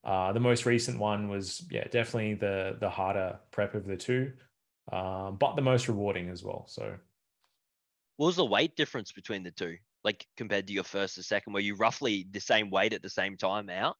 [0.04, 4.32] uh, the most recent one was yeah definitely the the harder prep of the two,
[4.92, 6.66] um, but the most rewarding as well.
[6.68, 6.94] So.
[8.16, 9.76] What was the weight difference between the two?
[10.04, 13.10] Like compared to your first and second, were you roughly the same weight at the
[13.10, 13.96] same time out?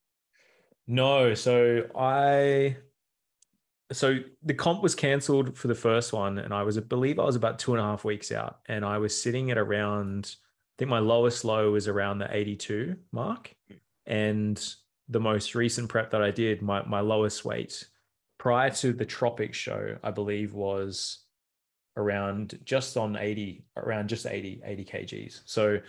[0.86, 2.76] No, so I
[3.90, 7.24] so the comp was cancelled for the first one, and I was I believe I
[7.24, 10.76] was about two and a half weeks out, and I was sitting at around I
[10.78, 13.54] think my lowest low was around the 82 mark.
[14.06, 14.60] And
[15.08, 17.86] the most recent prep that I did, my my lowest weight
[18.44, 21.20] prior to the Tropic show, I believe was
[21.96, 25.40] around just on 80, around just 80, 80 kgs.
[25.46, 25.80] So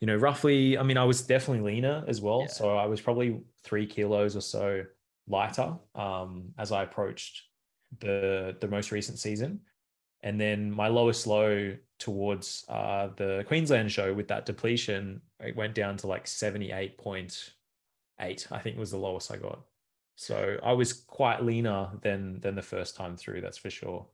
[0.00, 2.40] you know, roughly, I mean, I was definitely leaner as well.
[2.40, 2.48] Yeah.
[2.48, 4.82] So I was probably three kilos or so
[5.28, 7.42] lighter um, as I approached
[8.00, 9.60] the the most recent season.
[10.24, 15.76] And then my lowest low towards uh, the Queensland show with that depletion, it went
[15.76, 17.52] down to like 78.8,
[18.18, 19.60] I think was the lowest I got.
[20.20, 24.06] So I was quite leaner than than the first time through, that's for sure.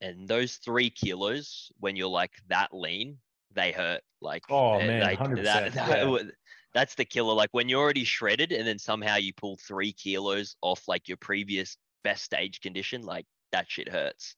[0.00, 3.18] And those three kilos, when you're like that lean,
[3.52, 4.00] they hurt.
[4.20, 6.18] Like Oh, man, like 100%, that- that yeah.
[6.72, 7.34] that's the killer.
[7.34, 11.18] Like when you're already shredded and then somehow you pull three kilos off like your
[11.18, 14.34] previous best stage condition, like that shit hurts.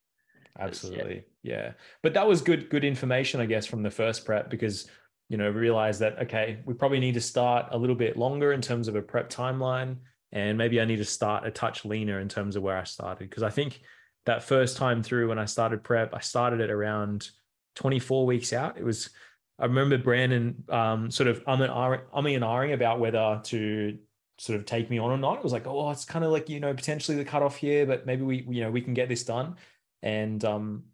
[0.58, 1.24] Absolutely.
[1.42, 1.72] Yeah.
[2.02, 4.86] But that was good, good information, I guess, from the first prep because,
[5.30, 8.60] you know, realized that, okay, we probably need to start a little bit longer in
[8.60, 9.96] terms of a prep timeline.
[10.32, 13.28] And maybe I need to start a touch leaner in terms of where I started.
[13.28, 13.80] Because I think
[14.26, 17.30] that first time through when I started prep, I started at around
[17.76, 18.76] 24 weeks out.
[18.76, 19.10] It was,
[19.58, 23.98] I remember Brandon um, sort of umming ahhing- umming and ahhing about whether to
[24.38, 25.38] sort of take me on or not.
[25.38, 28.04] It was like, oh, it's kind of like, you know, potentially the cutoff here, but
[28.04, 29.56] maybe we, you know, we can get this done.
[30.02, 30.84] And um,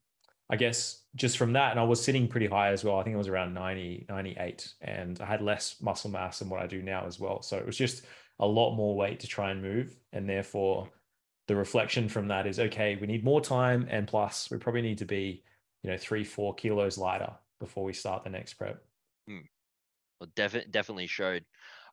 [0.48, 2.98] I guess just from that, and I was sitting pretty high as well.
[2.98, 6.60] I think it was around 90, 98, and I had less muscle mass than what
[6.60, 7.42] I do now as well.
[7.42, 8.04] So it was just
[8.42, 9.96] a lot more weight to try and move.
[10.12, 10.90] And therefore,
[11.46, 13.86] the reflection from that is okay, we need more time.
[13.88, 15.44] And plus, we probably need to be,
[15.82, 18.82] you know, three, four kilos lighter before we start the next prep.
[19.28, 19.46] Hmm.
[20.20, 21.44] Well, definitely, definitely showed.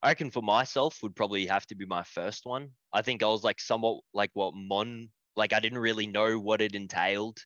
[0.01, 2.69] I reckon for myself would probably have to be my first one.
[2.91, 6.61] I think I was like somewhat like what Mon, like I didn't really know what
[6.61, 7.37] it entailed.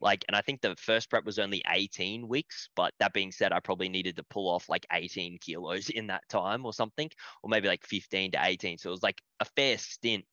[0.00, 2.68] Like, and I think the first prep was only 18 weeks.
[2.76, 6.28] But that being said, I probably needed to pull off like 18 kilos in that
[6.28, 7.10] time or something,
[7.42, 8.78] or maybe like 15 to 18.
[8.78, 10.24] So it was like a fair stint.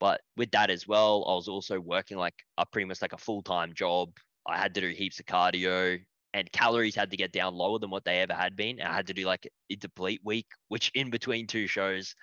[0.00, 3.18] But with that as well, I was also working like a pretty much like a
[3.18, 4.10] full time job.
[4.46, 6.00] I had to do heaps of cardio
[6.34, 8.80] and calories had to get down lower than what they ever had been.
[8.80, 12.14] I had to do like a deplete week, which in between two shows,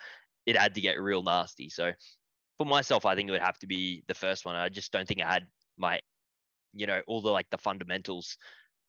[0.45, 1.69] it had to get real nasty.
[1.69, 1.91] So
[2.58, 4.56] for myself, I think it would have to be the first one.
[4.56, 5.47] I just don't think I had
[5.78, 5.99] my,
[6.73, 8.38] you know, all the like the fundamentals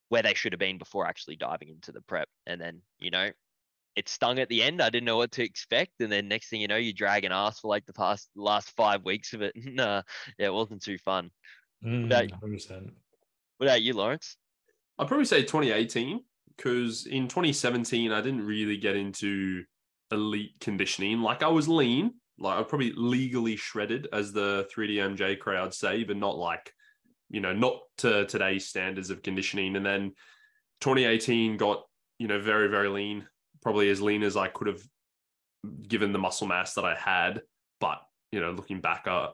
[0.09, 2.29] where they should have been before actually diving into the prep.
[2.47, 3.31] And then, you know,
[3.97, 4.83] it stung at the end.
[4.83, 6.01] I didn't know what to expect.
[6.01, 8.71] And then next thing you know, you drag an ass for like the past last
[8.77, 9.53] five weeks of it.
[9.57, 10.03] nah,
[10.39, 11.31] yeah, it wasn't too fun.
[11.85, 12.91] Mm, what, about, 100%.
[13.59, 14.37] what about you, Lawrence?
[14.99, 16.23] I'd probably say 2018
[16.57, 19.65] because in 2017 I didn't really get into
[20.11, 21.23] elite conditioning.
[21.23, 26.17] Like I was lean, like I probably legally shredded, as the 3DMJ crowd say, but
[26.17, 26.73] not like,
[27.31, 29.77] you know, not to today's standards of conditioning.
[29.77, 30.13] And then
[30.81, 31.85] 2018 got,
[32.19, 33.27] you know, very, very lean,
[33.63, 34.83] probably as lean as I could have
[35.87, 37.41] given the muscle mass that I had.
[37.81, 39.29] But, you know, looking back, I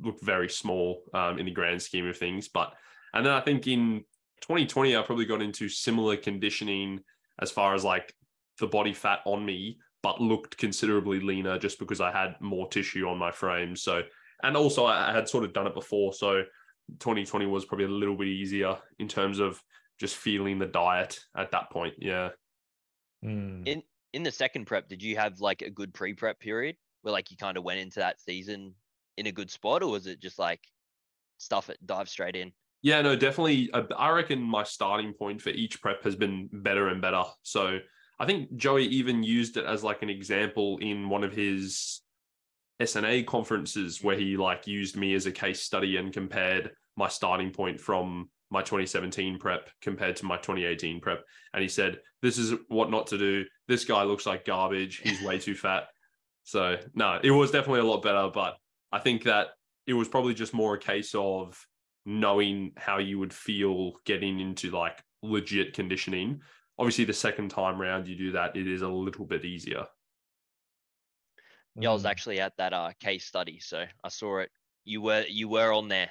[0.00, 2.48] looked very small um, in the grand scheme of things.
[2.48, 2.74] But,
[3.14, 4.04] and then I think in
[4.42, 7.00] 2020, I probably got into similar conditioning
[7.40, 8.12] as far as like
[8.60, 13.08] the body fat on me, but looked considerably leaner just because I had more tissue
[13.08, 13.74] on my frame.
[13.74, 14.02] So,
[14.42, 16.12] and also I had sort of done it before.
[16.12, 16.42] So
[17.00, 19.62] 2020 was probably a little bit easier in terms of
[19.98, 21.94] just feeling the diet at that point.
[21.98, 22.30] Yeah.
[23.24, 23.66] Mm.
[23.66, 27.30] In in the second prep, did you have like a good pre-prep period where like
[27.30, 28.74] you kind of went into that season
[29.16, 30.60] in a good spot, or was it just like
[31.38, 32.52] stuff it dive straight in?
[32.82, 33.70] Yeah, no, definitely.
[33.72, 37.24] uh, I reckon my starting point for each prep has been better and better.
[37.42, 37.78] So
[38.20, 42.02] I think Joey even used it as like an example in one of his
[42.80, 47.50] SNA conferences where he like used me as a case study and compared my starting
[47.50, 51.24] point from my 2017 prep compared to my 2018 prep.
[51.52, 53.44] And he said, This is what not to do.
[53.66, 54.98] This guy looks like garbage.
[54.98, 55.84] He's way too fat.
[56.44, 58.30] So, no, it was definitely a lot better.
[58.32, 58.56] But
[58.90, 59.48] I think that
[59.86, 61.58] it was probably just more a case of
[62.06, 66.40] knowing how you would feel getting into like legit conditioning.
[66.78, 69.84] Obviously, the second time round you do that, it is a little bit easier.
[71.80, 72.10] Yeah, I was Mm.
[72.10, 74.50] actually at that uh case study, so I saw it.
[74.84, 76.10] You were you were on there,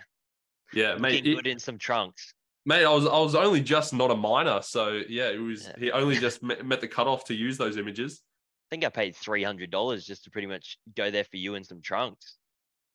[0.73, 1.27] Yeah, looking mate.
[1.27, 2.33] it- good in some trunks.
[2.65, 5.67] Mate, I was I was only just not a minor, so yeah, it was.
[5.67, 5.73] Yeah.
[5.79, 8.21] He only just met, met the cutoff to use those images,
[8.69, 11.55] I think I paid three hundred dollars just to pretty much go there for you
[11.55, 12.37] in some trunks.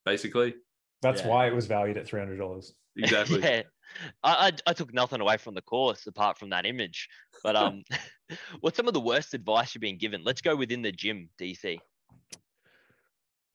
[0.05, 0.55] basically.
[1.01, 1.29] That's Yeah.
[1.29, 2.75] why it was valued at $300.
[2.97, 3.41] Exactly.
[3.43, 3.63] yeah,
[4.23, 7.09] I, I I took nothing away from the course apart from that image.
[7.43, 7.83] But um,
[8.61, 10.23] what's some of the worst advice you've been given?
[10.23, 11.79] Let's go within the gym, DC.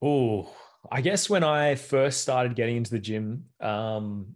[0.00, 0.54] Oh,
[0.90, 4.34] I guess when I first started getting into the gym, um,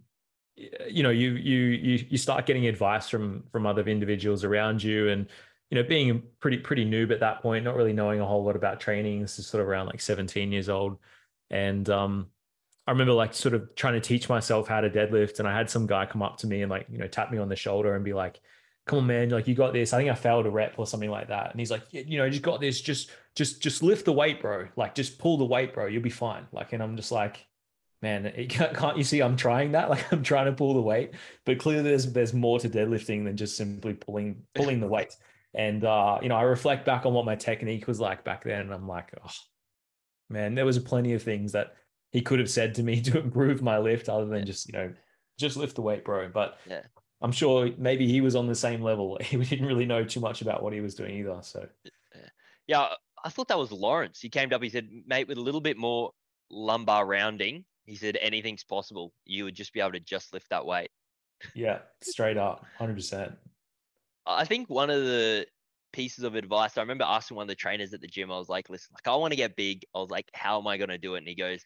[0.55, 5.09] you know, you you you you start getting advice from from other individuals around you,
[5.09, 5.27] and
[5.69, 8.55] you know, being pretty pretty noob at that point, not really knowing a whole lot
[8.55, 9.21] about training.
[9.21, 10.97] This is sort of around like 17 years old,
[11.49, 12.27] and um,
[12.85, 15.69] I remember like sort of trying to teach myself how to deadlift, and I had
[15.69, 17.95] some guy come up to me and like you know tap me on the shoulder
[17.95, 18.39] and be like,
[18.85, 21.09] "Come on, man, like you got this." I think I failed a rep or something
[21.09, 22.81] like that, and he's like, "You know, you got this.
[22.81, 24.67] Just just just lift the weight, bro.
[24.75, 25.87] Like just pull the weight, bro.
[25.87, 27.45] You'll be fine." Like, and I'm just like,
[28.01, 29.89] man, it can't, can't you see I'm trying that?
[29.93, 31.11] Like I'm trying to pull the weight,
[31.45, 35.15] but clearly there's there's more to deadlifting than just simply pulling pulling the weight.
[35.55, 38.61] And uh, you know, I reflect back on what my technique was like back then,
[38.61, 39.29] and I'm like, oh
[40.29, 41.73] man, there was plenty of things that
[42.11, 44.93] he could have said to me to improve my lift, other than just you know,
[45.39, 46.29] just lift the weight, bro.
[46.29, 46.81] But Yeah.
[47.21, 49.17] I'm sure maybe he was on the same level.
[49.21, 51.39] He didn't really know too much about what he was doing either.
[51.41, 51.67] So
[52.67, 52.89] Yeah,
[53.23, 54.19] I thought that was Lawrence.
[54.19, 54.61] He came up.
[54.61, 56.11] He said, "Mate, with a little bit more
[56.49, 59.13] lumbar rounding, he said anything's possible.
[59.25, 60.91] You would just be able to just lift that weight."
[61.55, 63.37] yeah, straight up, hundred percent.
[64.25, 65.45] I think one of the
[65.91, 68.31] pieces of advice I remember asking one of the trainers at the gym.
[68.31, 70.67] I was like, "Listen, like I want to get big." I was like, "How am
[70.67, 71.61] I going to do it?" And he goes,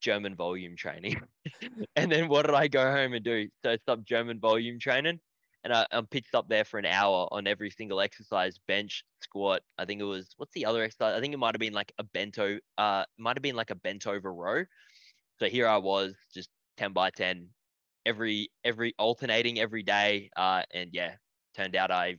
[0.00, 1.20] "German volume training."
[1.96, 3.48] and then what did I go home and do?
[3.64, 5.20] So stop German volume training,
[5.64, 9.62] and I, I'm pitched up there for an hour on every single exercise, bench, squat.
[9.78, 11.16] I think it was what's the other exercise?
[11.16, 12.58] I think it might have been like a bento.
[12.78, 14.64] Uh, might have been like a bent over row.
[15.38, 17.48] So here I was, just ten by ten,
[18.06, 20.30] every every alternating every day.
[20.36, 21.14] Uh, and yeah,
[21.56, 22.16] turned out I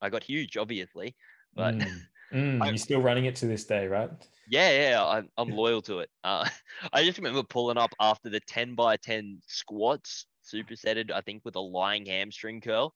[0.00, 1.14] I got huge, obviously,
[1.54, 1.74] but.
[1.74, 2.00] Mm.
[2.32, 4.10] Mm, you're still running it to this day, right?
[4.48, 6.10] Yeah, yeah, I'm, I'm loyal to it.
[6.24, 6.48] Uh,
[6.92, 11.56] I just remember pulling up after the 10 by 10 squats, supersetted, I think, with
[11.56, 12.94] a lying hamstring curl.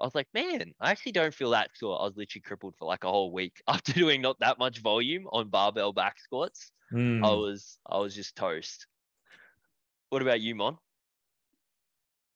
[0.00, 2.00] I was like, man, I actually don't feel that sore.
[2.00, 5.26] I was literally crippled for like a whole week after doing not that much volume
[5.32, 6.72] on barbell back squats.
[6.92, 7.24] Mm.
[7.24, 8.86] I was, I was just toast.
[10.10, 10.76] What about you, Mon?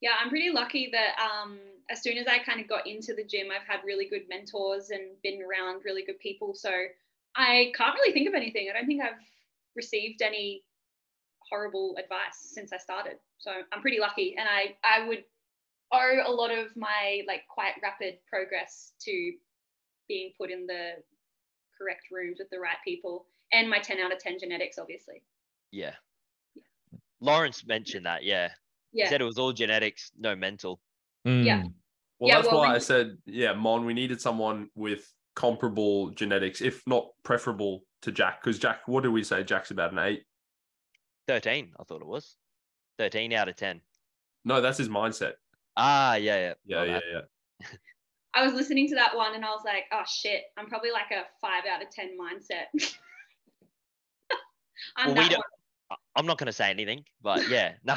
[0.01, 1.57] Yeah, I'm pretty lucky that um,
[1.89, 4.89] as soon as I kind of got into the gym, I've had really good mentors
[4.91, 6.53] and been around really good people.
[6.53, 6.71] So
[7.35, 8.67] I can't really think of anything.
[8.69, 9.19] I don't think I've
[9.75, 10.63] received any
[11.49, 13.17] horrible advice since I started.
[13.37, 15.23] So I'm pretty lucky, and I I would
[15.91, 19.33] owe a lot of my like quite rapid progress to
[20.07, 20.91] being put in the
[21.77, 25.23] correct rooms with the right people and my 10 out of 10 genetics obviously
[25.71, 25.93] Yeah.
[26.55, 26.99] yeah.
[27.21, 28.23] Lawrence mentioned that.
[28.23, 28.49] Yeah.
[28.91, 30.79] He yeah said it was all genetics, no mental.
[31.23, 31.61] Yeah.
[31.61, 31.73] Mm.
[32.19, 36.09] Well, Yeah, that's well, why when I said, yeah, Mon, we needed someone with comparable
[36.11, 38.41] genetics, if not preferable to Jack.
[38.41, 39.43] Because Jack, what do we say?
[39.43, 40.23] Jack's about an eight.
[41.27, 42.35] 13, I thought it was.
[42.97, 43.81] 13 out of 10.
[44.45, 45.33] No, that's his mindset.
[45.75, 46.53] Ah, yeah, yeah.
[46.65, 47.67] Yeah, My yeah, yeah.
[48.33, 51.11] I was listening to that one and I was like, oh shit, I'm probably like
[51.11, 52.65] a five out of 10 mindset.
[54.95, 55.43] I'm Well, we that don't- one.
[55.91, 57.95] I- I'm not going to say anything, but yeah, no,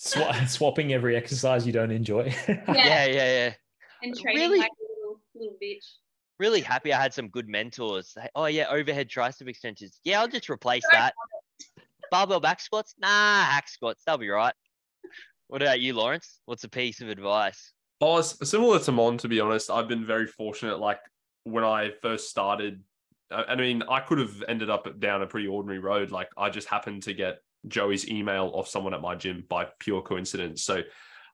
[0.00, 2.34] Swa- swapping every exercise you don't enjoy.
[2.48, 2.62] Yeah.
[2.68, 3.54] yeah, yeah, yeah.
[4.02, 5.84] And training really- like a little, little bitch.
[6.38, 8.16] Really happy I had some good mentors.
[8.34, 10.00] Oh yeah, overhead tricep extensions.
[10.02, 11.14] Yeah, I'll just replace that.
[12.12, 12.94] Barbell back squats?
[12.98, 14.02] Nah, hack squats.
[14.04, 14.52] They'll be right.
[15.48, 16.40] What about you, Lawrence?
[16.44, 17.72] What's a piece of advice?
[18.02, 19.70] Oh, similar to Mon, to be honest.
[19.70, 20.78] I've been very fortunate.
[20.78, 21.00] Like
[21.44, 22.82] when I first started,
[23.30, 26.10] I mean, I could have ended up down a pretty ordinary road.
[26.10, 30.02] Like I just happened to get Joey's email off someone at my gym by pure
[30.02, 30.62] coincidence.
[30.64, 30.82] So,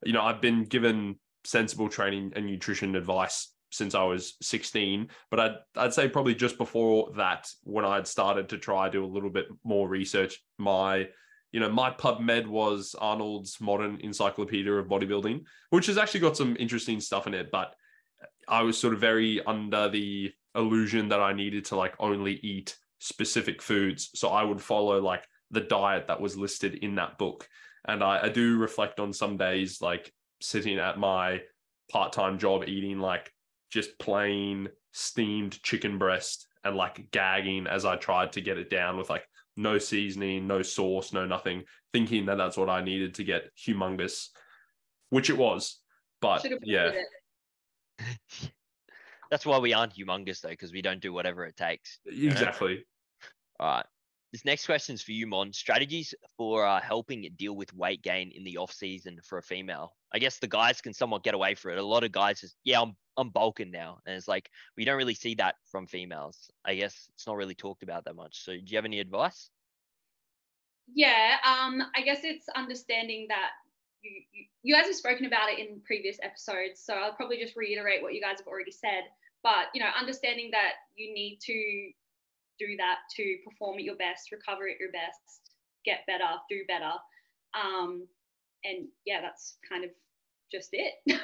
[0.05, 5.09] you know, I've been given sensible training and nutrition advice since I was 16.
[5.31, 9.05] But I'd, I'd say probably just before that, when I had started to try do
[9.05, 11.09] a little bit more research, my
[11.53, 16.57] you know, my PubMed was Arnold's Modern Encyclopedia of Bodybuilding, which has actually got some
[16.59, 17.51] interesting stuff in it.
[17.51, 17.75] But
[18.47, 22.77] I was sort of very under the illusion that I needed to like only eat
[22.99, 24.11] specific foods.
[24.15, 27.49] So I would follow like the diet that was listed in that book.
[27.87, 31.41] And I, I do reflect on some days like sitting at my
[31.91, 33.33] part time job eating like
[33.71, 38.97] just plain steamed chicken breast and like gagging as I tried to get it down
[38.97, 39.25] with like
[39.57, 44.29] no seasoning, no sauce, no nothing, thinking that that's what I needed to get humongous,
[45.11, 45.81] which it was.
[46.21, 46.93] But yeah.
[49.31, 51.99] That's why we aren't humongous though, because we don't do whatever it takes.
[52.07, 52.85] exactly.
[53.61, 53.87] All right.
[54.33, 55.53] This next question is for you, Mon.
[55.53, 59.95] Strategies for uh, helping deal with weight gain in the off season for a female.
[60.13, 61.79] I guess the guys can somewhat get away for it.
[61.79, 64.97] A lot of guys just, yeah, I'm I'm bulking now, and it's like we don't
[64.97, 66.51] really see that from females.
[66.65, 68.45] I guess it's not really talked about that much.
[68.45, 69.51] So, do you have any advice?
[70.95, 73.51] Yeah, um, I guess it's understanding that
[74.03, 77.57] you, you you guys have spoken about it in previous episodes, so I'll probably just
[77.57, 79.03] reiterate what you guys have already said.
[79.43, 81.91] But you know, understanding that you need to
[82.59, 85.53] do that to perform at your best, recover at your best,
[85.85, 86.93] get better, do better.
[87.55, 88.07] Um,
[88.65, 89.91] and yeah, that's kind of
[90.51, 90.95] just it.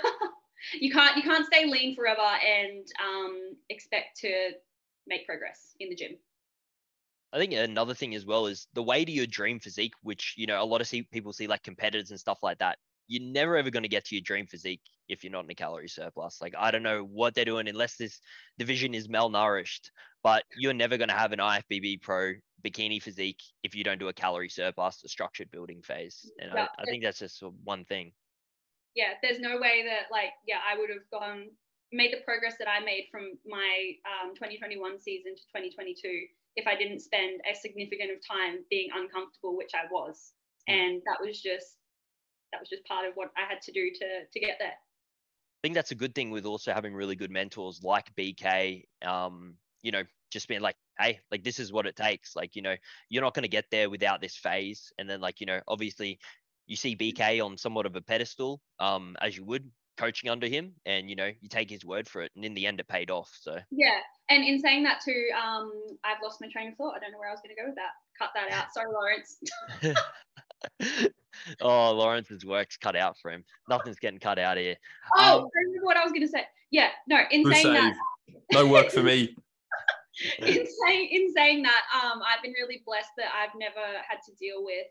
[0.80, 4.50] you can't you can't stay lean forever and um, expect to
[5.06, 6.16] make progress in the gym.
[7.32, 10.46] I think another thing as well is the way to your dream physique, which you
[10.46, 12.78] know a lot of see, people see like competitors and stuff like that.
[13.06, 15.54] You're never ever going to get to your dream physique if you're not in a
[15.54, 16.40] calorie surplus.
[16.40, 18.20] Like I don't know what they're doing unless this
[18.58, 19.90] division is malnourished,
[20.22, 22.32] but you're never going to have an IFBB pro
[22.64, 26.30] bikini physique if you don't do a calorie surplus, a structured building phase.
[26.38, 26.68] And Yeah.
[26.78, 28.12] I, I think that's just one thing.
[28.94, 31.50] yeah, there's no way that like yeah, I would have gone
[31.92, 36.26] made the progress that I made from my um, 2021 season to 2022
[36.56, 40.32] if I didn't spend a significant of time being uncomfortable, which I was,
[40.68, 41.76] and that was just
[42.52, 44.68] that was just part of what I had to do to to get there.
[44.68, 48.84] I think that's a good thing with also having really good mentors like BK.
[49.04, 52.36] Um, you know, just being like, hey, like this is what it takes.
[52.36, 52.74] Like, you know,
[53.08, 54.92] you're not going to get there without this phase.
[54.98, 56.18] And then, like, you know, obviously,
[56.66, 60.72] you see BK on somewhat of a pedestal, um, as you would coaching under him,
[60.86, 63.10] and you know, you take his word for it, and in the end, it paid
[63.10, 63.30] off.
[63.40, 65.72] So Yeah, and in saying that too, um,
[66.04, 66.94] I've lost my train of thought.
[66.96, 67.92] I don't know where I was going to go with that.
[68.18, 68.72] Cut that out.
[68.72, 69.38] Sorry, Lawrence.
[71.60, 73.44] oh, Lawrence's work's cut out for him.
[73.68, 74.76] Nothing's getting cut out here.
[75.16, 76.44] Oh, Um, I remember what I was going to say.
[76.70, 77.94] Yeah, no, in Who saying that.
[78.52, 79.34] No work for me.
[80.38, 84.32] in saying in saying that, um, I've been really blessed that I've never had to
[84.38, 84.86] deal with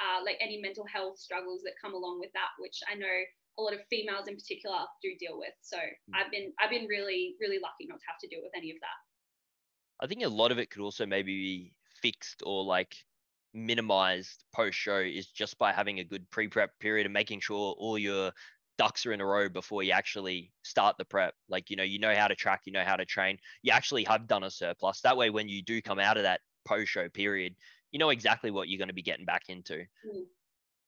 [0.00, 3.16] uh, like any mental health struggles that come along with that, which I know
[3.58, 5.54] a lot of females in particular do deal with.
[5.62, 5.78] So
[6.14, 8.76] I've been I've been really really lucky not to have to deal with any of
[8.80, 8.98] that.
[10.04, 12.94] I think a lot of it could also maybe be fixed or like
[13.56, 17.74] minimized post show is just by having a good pre prep period and making sure
[17.78, 18.32] all your
[18.78, 21.34] ducks are in a row before you actually start the prep.
[21.48, 24.04] Like, you know, you know how to track, you know how to train, you actually
[24.04, 25.00] have done a surplus.
[25.00, 27.56] That way, when you do come out of that post show period,
[27.92, 29.86] you know exactly what you're going to be getting back into.
[30.04, 30.26] Mm.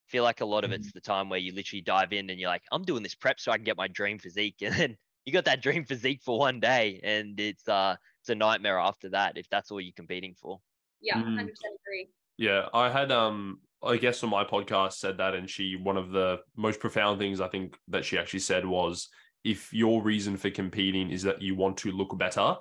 [0.07, 2.49] feel like a lot of it's the time where you literally dive in and you're
[2.49, 4.57] like, I'm doing this prep so I can get my dream physique.
[4.63, 8.35] And then you got that dream physique for one day and it's uh it's a
[8.35, 10.61] nightmare after that if that's all you're competing for.
[11.01, 11.37] Yeah, Mm.
[11.37, 12.11] hundred percent agree.
[12.39, 16.11] Yeah, I had um I guess on my podcast said that and she one of
[16.11, 19.09] the most profound things I think that she actually said was
[19.45, 22.57] if your reason for competing is that you want to look better,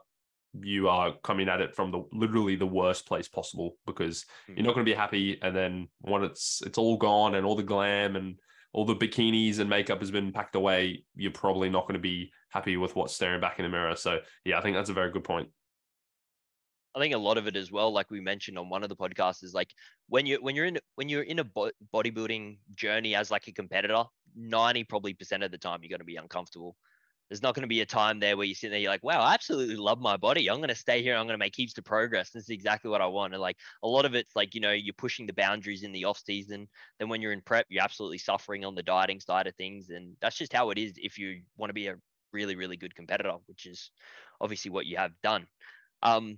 [0.60, 4.74] you are coming at it from the literally the worst place possible because you're not
[4.74, 8.16] going to be happy and then when it's it's all gone and all the glam
[8.16, 8.36] and
[8.74, 12.32] all the bikinis and makeup has been packed away, you're probably not going to be
[12.50, 13.96] happy with what's staring back in the mirror.
[13.96, 15.50] So yeah, I think that's a very good point.
[16.98, 18.96] I think a lot of it as well, like we mentioned on one of the
[18.96, 19.72] podcasts, is like
[20.10, 23.52] when you when you're in when you're in a bo- bodybuilding journey as like a
[23.52, 24.04] competitor,
[24.36, 26.76] ninety probably percent of the time you're going to be uncomfortable.
[27.30, 29.22] There's not going to be a time there where you sit there, you're like, wow,
[29.22, 30.50] I absolutely love my body.
[30.50, 31.16] I'm going to stay here.
[31.16, 32.32] I'm going to make heaps of progress.
[32.32, 33.34] This is exactly what I want.
[33.34, 36.06] And like a lot of it's like, you know, you're pushing the boundaries in the
[36.06, 36.68] off season.
[36.98, 39.90] Then when you're in prep, you're absolutely suffering on the dieting side of things.
[39.90, 41.98] And that's just how it is if you want to be a
[42.32, 43.92] really, really good competitor, which is
[44.40, 45.48] obviously what you have done.
[46.02, 46.38] Um,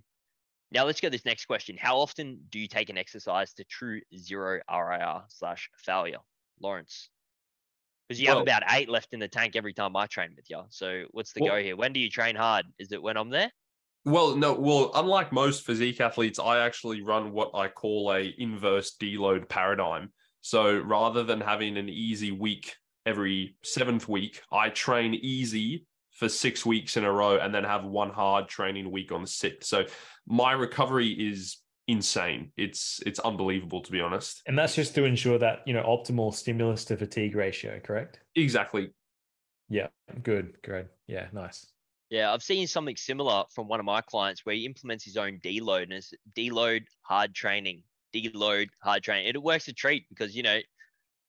[0.71, 1.77] now let's go to this next question.
[1.79, 6.19] How often do you take an exercise to true zero RIR slash failure,
[6.59, 7.09] Lawrence?
[8.07, 10.63] Because you have about eight left in the tank every time I train with you.
[10.69, 11.75] So what's the Well- go here?
[11.75, 12.65] When do you train hard?
[12.79, 13.51] Is it when I'm there?
[14.05, 18.95] Well, no, well, unlike most physique athletes, I actually run what I call a inverse
[18.95, 20.13] deload paradigm.
[20.41, 25.85] So rather than having an easy week every seventh week, I train easy
[26.19, 29.27] for six weeks in a row and then have one hard training week on the
[29.27, 29.69] sixth.
[29.69, 29.85] So
[30.27, 31.57] my recovery is
[31.87, 32.51] insane.
[32.57, 34.41] It's it's unbelievable to be honest.
[34.45, 38.19] And that's just to ensure that, you know, optimal stimulus to fatigue ratio, correct?
[38.35, 38.89] Exactly.
[39.69, 39.87] Yeah.
[40.21, 40.57] Good.
[40.61, 40.87] Great.
[41.07, 41.27] Yeah.
[41.31, 41.71] Nice.
[42.09, 45.39] Yeah, I've seen something similar from one of my clients where he implements his own
[45.41, 49.27] deload and it's deload hard training, deload hard training.
[49.27, 50.59] It works a treat because you know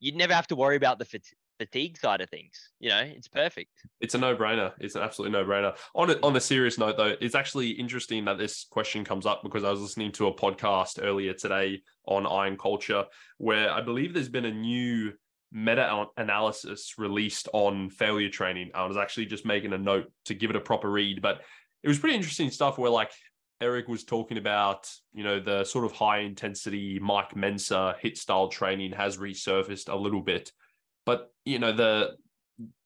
[0.01, 1.23] you'd never have to worry about the fat-
[1.61, 2.71] fatigue side of things.
[2.79, 3.71] You know, it's perfect.
[4.01, 4.73] It's a no-brainer.
[4.81, 5.77] It's an absolute no-brainer.
[5.95, 9.43] On a, on a serious note, though, it's actually interesting that this question comes up
[9.43, 13.05] because I was listening to a podcast earlier today on iron culture,
[13.37, 15.13] where I believe there's been a new
[15.53, 18.71] meta-analysis released on failure training.
[18.75, 21.43] I was actually just making a note to give it a proper read, but
[21.83, 22.79] it was pretty interesting stuff.
[22.79, 23.11] Where like
[23.61, 28.93] Eric was talking about, you know, the sort of high-intensity Mike Mentzer hit style training
[28.93, 30.51] has resurfaced a little bit,
[31.07, 32.17] but you know the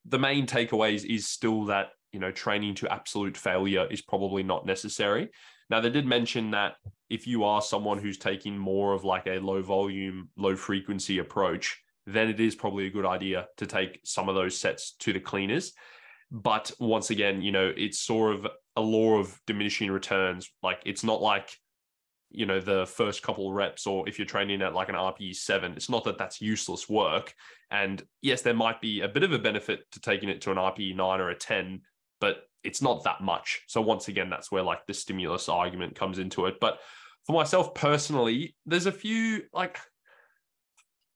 [0.06, 4.66] the main takeaways is still that you know training to absolute failure is probably not
[4.66, 5.30] necessary.
[5.70, 6.74] Now they did mention that
[7.08, 11.80] if you are someone who's taking more of like a low volume low frequency approach
[12.06, 15.20] then it is probably a good idea to take some of those sets to the
[15.20, 15.72] cleaners.
[16.30, 18.46] But once again you know it's sort of
[18.76, 20.50] a law of diminishing returns.
[20.62, 21.48] Like it's not like
[22.34, 25.72] you know the first couple reps or if you're training at like an rpe 7
[25.72, 27.34] it's not that that's useless work
[27.74, 30.58] and yes, there might be a bit of a benefit to taking it to an
[30.58, 31.80] RPE 9 or a 10,
[32.20, 33.62] but it's not that much.
[33.66, 36.60] So once again, that's where like the stimulus argument comes into it.
[36.60, 36.78] But
[37.26, 39.78] for myself personally, there's a few like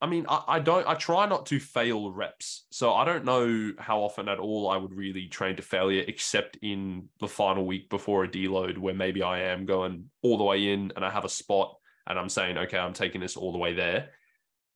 [0.01, 2.67] I mean, I, I don't I try not to fail reps.
[2.71, 6.59] So I don't know how often at all I would really train to failure except
[6.63, 10.73] in the final week before a deload where maybe I am going all the way
[10.73, 11.77] in and I have a spot
[12.07, 14.11] and I'm saying, okay, I'm taking this all the way there.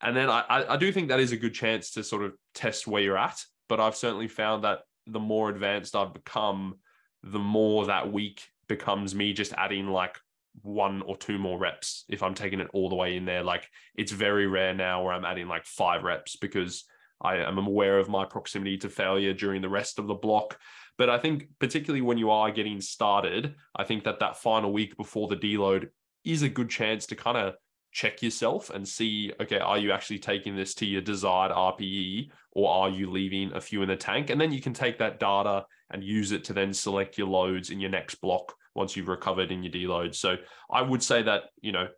[0.01, 2.33] And then I, I, I do think that is a good chance to sort of
[2.55, 3.43] test where you're at.
[3.69, 6.75] But I've certainly found that the more advanced I've become,
[7.23, 10.19] the more that week becomes me just adding like
[10.61, 13.43] one or two more reps if I'm taking it all the way in there.
[13.43, 16.85] Like it's very rare now where I'm adding like five reps because
[17.21, 20.59] I am aware of my proximity to failure during the rest of the block.
[20.99, 24.97] But I think particularly when you are getting started, I think that that final week
[24.97, 25.89] before the deload
[26.25, 27.55] is a good chance to kind of
[27.93, 32.71] check yourself and see okay are you actually taking this to your desired rpe or
[32.71, 35.67] are you leaving a few in the tank and then you can take that data
[35.91, 39.51] and use it to then select your loads in your next block once you've recovered
[39.51, 40.37] in your deload so
[40.71, 41.89] i would say that you know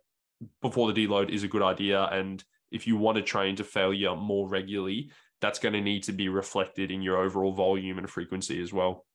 [0.61, 2.43] before the deload is a good idea and
[2.75, 5.09] if you want to train to failure more regularly,
[5.39, 9.05] that's going to need to be reflected in your overall volume and frequency as well.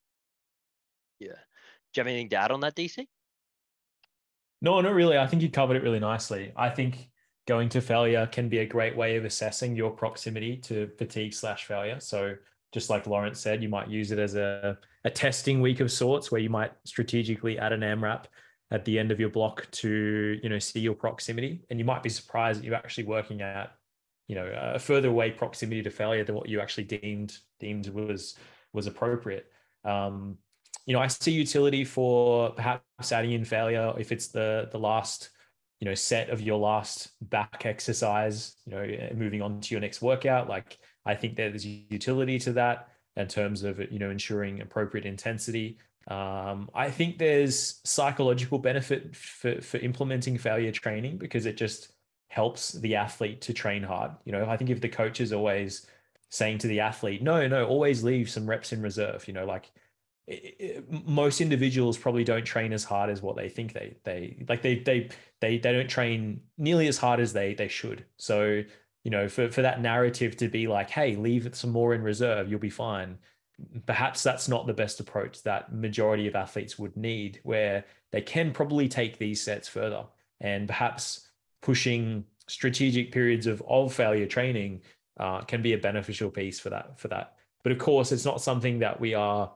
[1.19, 1.29] Yeah.
[1.29, 3.07] Do you have anything to add on that, DC?
[4.63, 5.19] No, not really.
[5.19, 6.53] I think you covered it really nicely.
[6.57, 7.11] I think
[7.47, 11.65] going to failure can be a great way of assessing your proximity to fatigue slash
[11.65, 12.01] failure.
[12.01, 12.35] So
[12.73, 16.31] just like Lawrence said, you might use it as a, a testing week of sorts
[16.31, 18.25] where you might strategically add an AMRAP
[18.71, 21.65] at the end of your block to, you know, see your proximity.
[21.71, 23.73] And you might be surprised that you're actually working at,
[24.29, 28.37] you know, a further away proximity to failure than what you actually deemed deemed was
[28.73, 29.47] was appropriate.
[29.85, 30.39] Um,
[30.87, 35.31] you know, I see utility for perhaps adding in failure if it's the the last,
[35.81, 40.03] you know, set of your last back exercise, you know, moving on to your next
[40.03, 40.49] workout.
[40.49, 45.79] Like I think there's utility to that in terms of, you know, ensuring appropriate intensity.
[46.09, 51.93] Um, I think there's psychological benefit for, for implementing failure training because it just
[52.29, 54.13] helps the athlete to train hard.
[54.25, 55.87] You know, I think if the coach is always
[56.31, 59.71] saying to the athlete, no, no, always leave some reps in reserve, you know, like
[60.91, 64.77] most individuals probably don't train as hard as what they think they they like they
[64.79, 65.09] they
[65.41, 68.63] they they don't train nearly as hard as they they should so
[69.05, 72.51] you know for for that narrative to be like hey leave some more in reserve
[72.51, 73.19] you'll be fine.
[73.87, 78.53] Perhaps that's not the best approach that majority of athletes would need where they can
[78.53, 80.05] probably take these sets further.
[80.41, 81.29] And perhaps
[81.61, 84.81] pushing strategic periods of of failure training
[85.19, 87.35] uh, can be a beneficial piece for that for that.
[87.63, 89.53] But of course it's not something that we are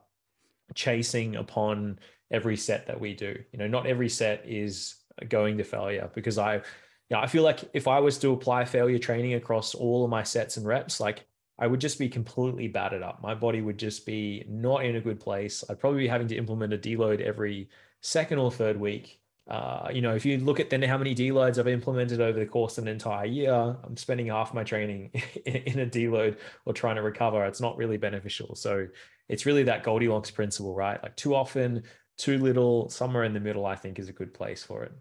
[0.75, 1.99] chasing upon
[2.31, 3.37] every set that we do.
[3.53, 4.97] You know, not every set is
[5.29, 6.63] going to failure because I,
[7.11, 10.23] know, I feel like if I was to apply failure training across all of my
[10.23, 11.27] sets and reps, like
[11.59, 13.23] I would just be completely battered up.
[13.23, 15.63] My body would just be not in a good place.
[15.69, 17.69] I'd probably be having to implement a deload every
[18.01, 19.21] second or third week.
[19.47, 22.47] Uh, you know, if you look at then how many deloads I've implemented over the
[22.47, 25.11] course of an entire year, I'm spending half my training
[25.47, 27.45] in a deload or trying to recover.
[27.45, 28.55] It's not really beneficial.
[28.55, 28.89] So
[29.29, 31.01] it's really that Goldilocks principle, right?
[31.03, 31.83] Like too often,
[32.17, 34.93] too little, somewhere in the middle, I think is a good place for it.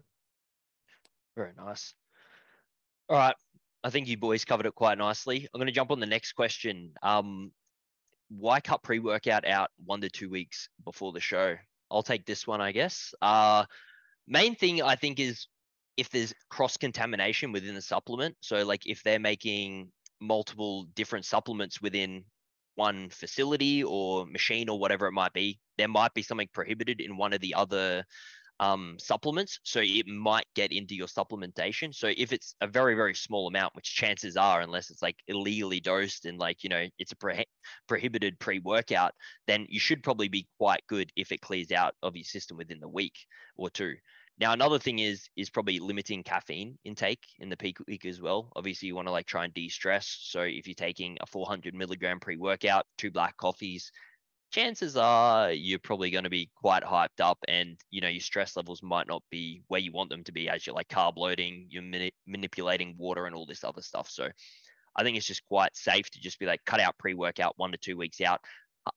[1.36, 1.94] Very nice.
[3.08, 3.34] All right.
[3.82, 5.46] I think you boys covered it quite nicely.
[5.52, 6.92] I'm going to jump on the next question.
[7.02, 7.52] Um,
[8.28, 11.56] why cut pre workout out one to two weeks before the show?
[11.90, 13.14] I'll take this one, I guess.
[13.20, 13.64] Uh,
[14.26, 15.46] main thing I think is
[15.96, 18.36] if there's cross contamination within the supplement.
[18.40, 22.24] So, like if they're making multiple different supplements within
[22.76, 27.16] one facility or machine or whatever it might be, there might be something prohibited in
[27.16, 28.04] one of the other
[28.60, 29.58] um, supplements.
[29.62, 31.94] So it might get into your supplementation.
[31.94, 35.80] So if it's a very, very small amount, which chances are, unless it's like illegally
[35.80, 37.44] dosed and like, you know, it's a pro-
[37.88, 39.12] prohibited pre workout,
[39.46, 42.80] then you should probably be quite good if it clears out of your system within
[42.80, 43.14] the week
[43.56, 43.94] or two.
[44.36, 48.50] Now, another thing is is probably limiting caffeine intake in the peak week as well.
[48.56, 50.18] Obviously, you want to like try and de-stress.
[50.22, 53.92] So if you're taking a 400 milligram pre-workout, two black coffees,
[54.54, 58.56] chances are you're probably going to be quite hyped up, and you know your stress
[58.56, 61.66] levels might not be where you want them to be as you're like carb loading,
[61.70, 64.08] you're mani- manipulating water and all this other stuff.
[64.10, 64.28] So
[64.96, 67.78] I think it's just quite safe to just be like cut out pre-workout one to
[67.78, 68.40] two weeks out.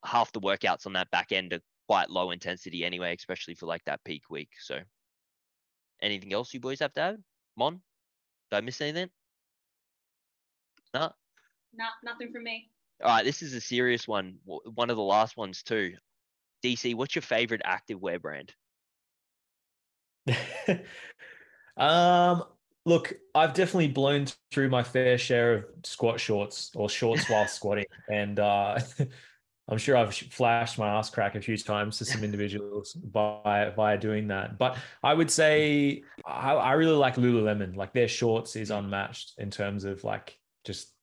[0.05, 3.83] Half the workouts on that back end are quite low intensity anyway, especially for like
[3.85, 4.49] that peak week.
[4.59, 4.79] So
[6.01, 7.23] Anything else you boys have to add?
[7.55, 7.81] Mon?
[8.51, 9.09] Did I miss anything?
[10.93, 11.11] No?
[11.73, 12.69] No, nothing from me.
[13.03, 14.37] All right, this is a serious one.
[14.45, 15.93] One of the last ones too.
[16.63, 18.53] DC, what's your favorite active wear brand?
[21.77, 22.43] um,
[22.85, 27.85] look, I've definitely blown through my fair share of squat shorts or shorts while squatting,
[28.09, 28.79] and uh,
[29.69, 33.97] I'm sure I've flashed my ass crack a few times to some individuals by by
[33.97, 34.57] doing that.
[34.57, 37.75] But I would say I, I really like Lululemon.
[37.75, 40.93] Like their shorts is unmatched in terms of like just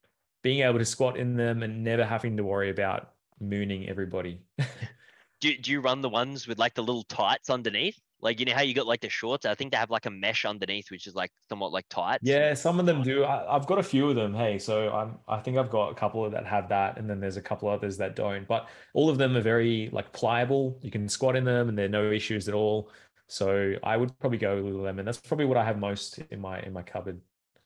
[0.44, 4.42] being able to squat in them and never having to worry about mooning everybody.
[5.40, 7.98] do, do you run the ones with like the little tights underneath?
[8.20, 9.44] Like you know how you got like the shorts.
[9.46, 12.20] I think they have like a mesh underneath, which is like somewhat like tight.
[12.22, 13.24] Yeah, some of them do.
[13.24, 14.34] I, have got a few of them.
[14.34, 17.20] Hey, so I'm I think I've got a couple of that have that, and then
[17.20, 18.46] there's a couple others that don't.
[18.46, 20.78] But all of them are very like pliable.
[20.82, 22.90] You can squat in them, and they're no issues at all.
[23.28, 25.04] So I would probably go Lululemon.
[25.04, 27.20] That's probably what I have most in my in my cupboard.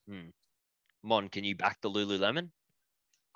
[0.08, 0.30] Hmm.
[1.04, 2.50] Mon, can you back the Lululemon?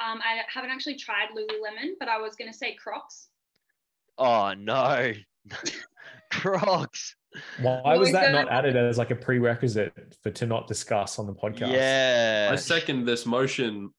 [0.02, 3.28] Um, I haven't actually tried Lululemon, but I was going to say Crocs.
[4.18, 5.12] Oh no,
[6.32, 7.14] Crocs.
[7.60, 11.32] Why was that not added as like a prerequisite for to not discuss on the
[11.32, 11.72] podcast?
[11.72, 13.90] Yeah, I second this motion.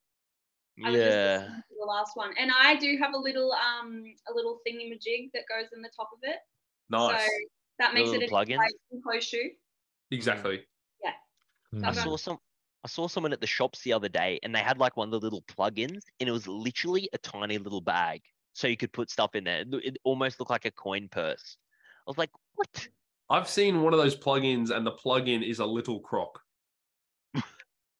[0.77, 5.31] Yeah, the last one, and I do have a little um a little thingy majig
[5.33, 6.37] that goes in the top of it.
[6.89, 7.21] Nice.
[7.21, 7.27] So
[7.79, 8.59] that makes it a plug-in
[9.03, 9.49] closed shoe.
[10.11, 10.61] Exactly.
[11.03, 11.11] Yeah.
[11.73, 11.87] Mm.
[11.87, 12.37] I saw some.
[12.83, 15.11] I saw someone at the shops the other day and they had like one of
[15.11, 18.21] the little plug-ins and it was literally a tiny little bag.
[18.53, 19.63] So you could put stuff in there.
[19.71, 21.57] It, almost looked like a coin purse.
[22.05, 22.87] I was like, what?
[23.29, 26.39] I've seen one of those plugins, and the plug-in is a little croc.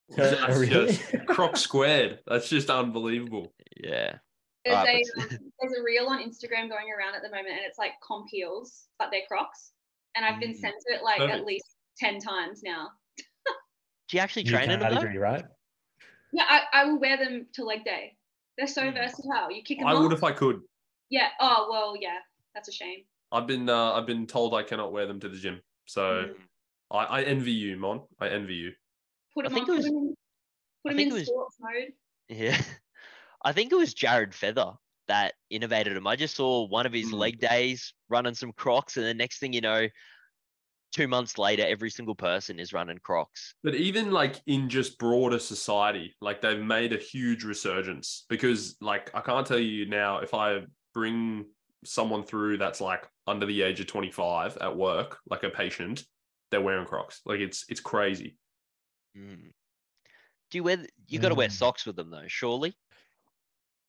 [0.10, 0.92] That's Oh, really?
[0.94, 2.20] just croc squared.
[2.28, 3.54] That's just unbelievable.
[3.78, 4.18] Yeah.
[4.66, 5.30] There's Alright, a um,
[5.60, 8.84] there's a reel on Instagram going around at the moment, and it's like comp heels,
[9.00, 9.72] but they're Crocs.
[10.16, 10.58] And I've been Mm.
[10.60, 11.66] sent it like at least
[11.98, 12.90] ten times now.
[14.14, 14.90] Do you actually New train in them?
[14.92, 14.96] though?
[14.98, 15.44] category, right?
[16.34, 18.16] Yeah, I, I will wear them to leg day.
[18.60, 18.94] They're so Mm.
[18.94, 19.50] versatile.
[19.52, 20.04] You kick them I off.
[20.04, 20.62] would if I could.
[21.10, 21.30] Yeah.
[21.40, 22.20] Oh well, yeah.
[22.54, 23.06] That's a shame.
[23.32, 25.62] I've been uh, I've been told I cannot wear them to the gym.
[25.88, 26.34] So Mm.
[26.92, 28.02] I, I envy you, Mon.
[28.20, 28.72] I envy you.
[29.34, 29.76] Put them I them think on.
[29.76, 30.16] it was- put them in,
[30.84, 31.94] put I 'em in was- sports mode.
[32.30, 32.62] Yeah.
[33.46, 34.74] I think it was Jared Feather
[35.08, 36.06] that innovated them.
[36.06, 37.14] I just saw one of his Mm.
[37.18, 39.88] leg days running some Crocs, and the next thing you know,
[40.94, 43.56] two months later, every single person is running Crocs.
[43.64, 49.10] But even like in just broader society, like they've made a huge resurgence because like
[49.14, 50.62] I can't tell you now if I
[50.94, 51.46] bring
[51.84, 56.06] someone through that's like under the age of 25 at work, like a patient,
[56.52, 57.22] they're wearing Crocs.
[57.26, 58.38] Like it's it's crazy.
[59.18, 59.52] Mm.
[60.52, 60.78] Do you wear?
[60.78, 61.52] th- You got to wear Mm.
[61.54, 62.74] socks with them though, surely.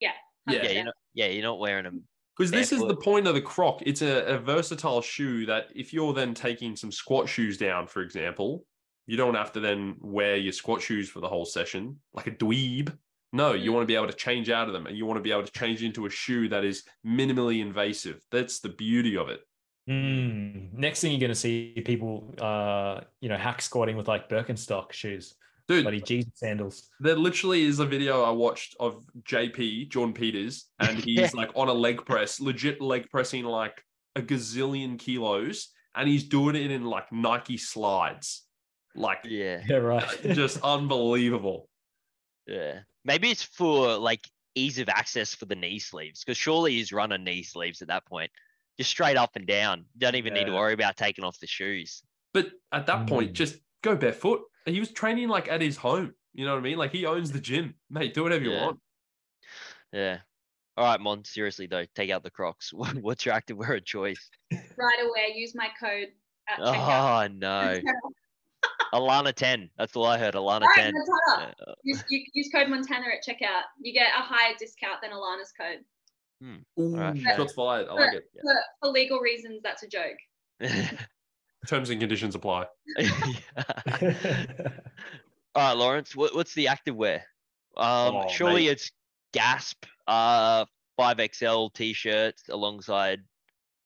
[0.01, 0.13] Yeah.
[0.51, 0.75] Yeah, 100%.
[0.75, 0.95] you're not.
[1.15, 2.05] Yeah, you're not wearing them.
[2.37, 3.81] Because this is the point of the croc.
[3.87, 8.03] It's a, a versatile shoe that if you're then taking some squat shoes down, for
[8.03, 8.67] example,
[9.07, 12.33] you don't have to then wear your squat shoes for the whole session like a
[12.33, 12.93] dweeb.
[13.33, 13.75] No, you Mm.
[13.75, 15.45] want to be able to change out of them and you want to be able
[15.45, 18.21] to change into a shoe that is minimally invasive.
[18.31, 19.41] That's the beauty of it.
[19.89, 20.73] Mm.
[20.73, 24.93] Next thing you're going to see people, uh, you know, hack squatting with like Birkenstock
[24.93, 25.35] shoes,
[25.67, 26.91] Dude, bloody Jesus sandals.
[27.01, 31.31] there literally is a video I watched of JP, John Peters, and he's Yeah.
[31.35, 33.83] like on a leg press, legit leg pressing like
[34.15, 38.43] a gazillion kilos, and he's doing it in like Nike slides.
[38.95, 40.07] Like Yeah, Yeah, right.
[40.35, 41.69] just unbelievable.
[42.47, 42.81] yeah.
[43.07, 47.25] Maybe it's for like ease of access for the knee sleeves, because surely he's running
[47.25, 48.31] knee sleeves at that point,
[48.79, 49.87] just straight up and down.
[49.99, 52.03] Don't even need to worry about taking off the shoes.
[52.35, 53.35] But at that point, Mm.
[53.35, 54.43] just go barefoot.
[54.67, 56.15] He was training like at his home.
[56.33, 56.79] You know what I mean?
[56.79, 58.15] Like he owns the gym, mate.
[58.15, 58.81] Do whatever you want.
[59.93, 60.19] Yeah.
[60.77, 61.25] All right, Mon.
[61.25, 62.73] Seriously though, take out the Crocs.
[63.01, 64.31] What's your activewear of choice?
[64.51, 65.35] Right away.
[65.35, 66.09] Use my code
[66.49, 67.31] at checkout.
[67.31, 67.81] Oh no,
[68.95, 69.71] Alana ten.
[69.79, 70.35] That's all I heard.
[70.35, 70.95] Alana All right, ten.
[70.95, 71.55] Montana.
[71.85, 73.63] Use, you, use code Montana at checkout.
[73.81, 75.85] You get a higher discount than Alana's code.
[76.43, 76.57] Hmm.
[76.81, 77.89] Ooh, Alright, shots fired.
[77.89, 78.25] I like it.
[78.41, 80.19] For, for legal reasons, that's a joke.
[81.67, 82.67] Terms and conditions apply.
[85.57, 86.17] All right, Lawrence.
[86.17, 87.21] What, what's the activewear?
[87.77, 88.73] Um, Oh, surely mate.
[88.73, 88.91] it's
[89.33, 90.65] Gasp, uh,
[90.97, 93.21] five XL t-shirts alongside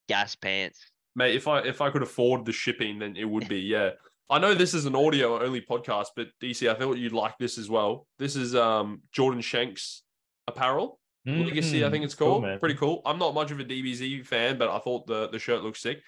[0.09, 0.79] Gas pants.
[1.16, 3.91] Mate, if I if I could afford the shipping, then it would be, yeah.
[4.31, 7.57] I know this is an audio only podcast, but DC, I thought you'd like this
[7.59, 8.07] as well.
[8.18, 10.03] This is um Jordan Shanks
[10.47, 11.01] apparel.
[11.26, 13.03] Legacy, I think it's Mm, Cool, Pretty cool.
[13.05, 15.99] I'm not much of a DBZ fan, but I thought the, the shirt looks sick.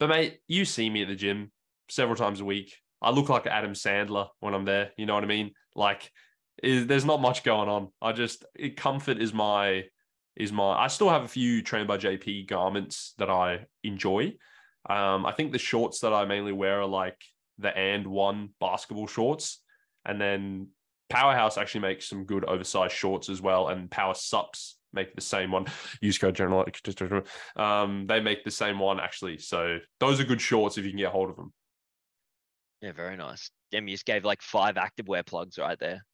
[0.00, 1.52] But mate, you see me at the gym
[1.90, 2.74] several times a week.
[3.02, 4.92] I look like Adam Sandler when I'm there.
[4.96, 5.52] You know what I mean?
[5.76, 6.10] Like,
[6.62, 7.88] is, there's not much going on.
[8.00, 9.84] I just it, comfort is my
[10.36, 10.72] is my.
[10.72, 14.32] I still have a few trained by JP garments that I enjoy.
[14.88, 17.22] Um, I think the shorts that I mainly wear are like
[17.58, 19.62] the and one basketball shorts,
[20.06, 20.68] and then
[21.10, 25.50] Powerhouse actually makes some good oversized shorts as well, and Power Sups make the same
[25.50, 25.66] one.
[26.00, 26.64] Use code general.
[27.56, 29.38] Um, they make the same one actually.
[29.38, 31.52] So those are good shorts if you can get hold of them.
[32.80, 33.50] Yeah, very nice.
[33.70, 36.04] Damn, you just gave like five activewear plugs right there.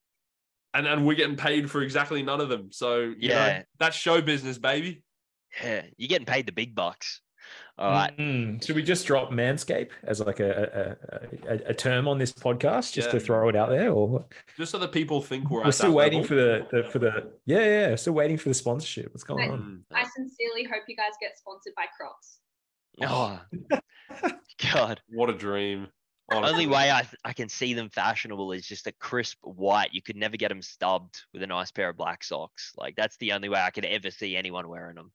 [0.74, 2.70] And and we're getting paid for exactly none of them.
[2.72, 3.34] So you Yeah.
[3.58, 5.02] know, that's show business, baby.
[5.62, 7.22] Yeah, you're getting paid the big bucks.
[7.78, 8.16] All right.
[8.16, 10.96] Mm, Should we just drop Manscape as like a
[11.46, 14.24] a, a, a term on this podcast, just to throw it out there, or
[14.56, 16.28] Just so that people think we're, we're at still that waiting level.
[16.28, 19.12] for the, the for the yeah yeah still waiting for the sponsorship.
[19.12, 19.50] What's going Right.
[19.50, 19.84] on?
[19.92, 19.96] Mm.
[19.96, 22.38] I sincerely hope you guys get sponsored by Crocs.
[23.02, 23.40] Oh,
[24.72, 25.00] God.
[25.10, 25.88] What a dream.
[26.32, 29.92] Only way I, I can see them fashionable is just a crisp white.
[29.92, 32.72] You could never get them stubbed with a nice pair of black socks.
[32.76, 35.12] Like that's the only way I could ever see anyone wearing them.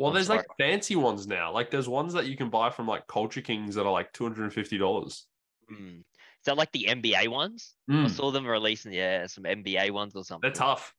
[0.00, 1.52] Well, there's like fancy ones now.
[1.52, 4.24] Like there's ones that you can buy from like Culture Kings that are like two
[4.24, 5.26] hundred and fifty dollars.
[5.70, 5.98] Mm.
[5.98, 7.74] Is that like the NBA ones?
[7.90, 10.48] I saw them releasing, yeah, some NBA ones or something.
[10.48, 10.94] They're tough.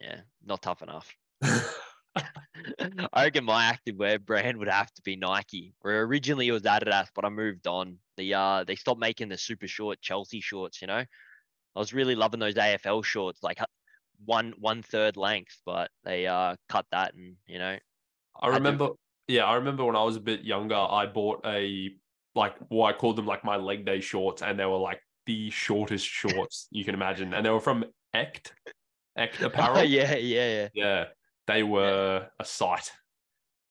[0.00, 1.12] Yeah, not tough enough.
[3.12, 5.74] I reckon my activewear brand would have to be Nike.
[5.80, 7.98] Where originally it was Adidas, but I moved on.
[8.16, 10.80] The uh, they stopped making the super short Chelsea shorts.
[10.80, 11.04] You know,
[11.74, 13.58] I was really loving those AFL shorts, like
[14.24, 17.76] one one third length, but they uh cut that, and you know,
[18.40, 18.90] I I remember,
[19.28, 21.90] yeah, I remember when I was a bit younger, I bought a
[22.34, 25.50] like, well, I called them like my leg day shorts, and they were like the
[25.50, 28.52] shortest shorts you can imagine, and they were from Ect,
[29.16, 29.78] Ect Apparel.
[29.78, 30.68] Oh, yeah, yeah, yeah.
[30.74, 31.04] yeah,
[31.46, 32.90] they were a sight.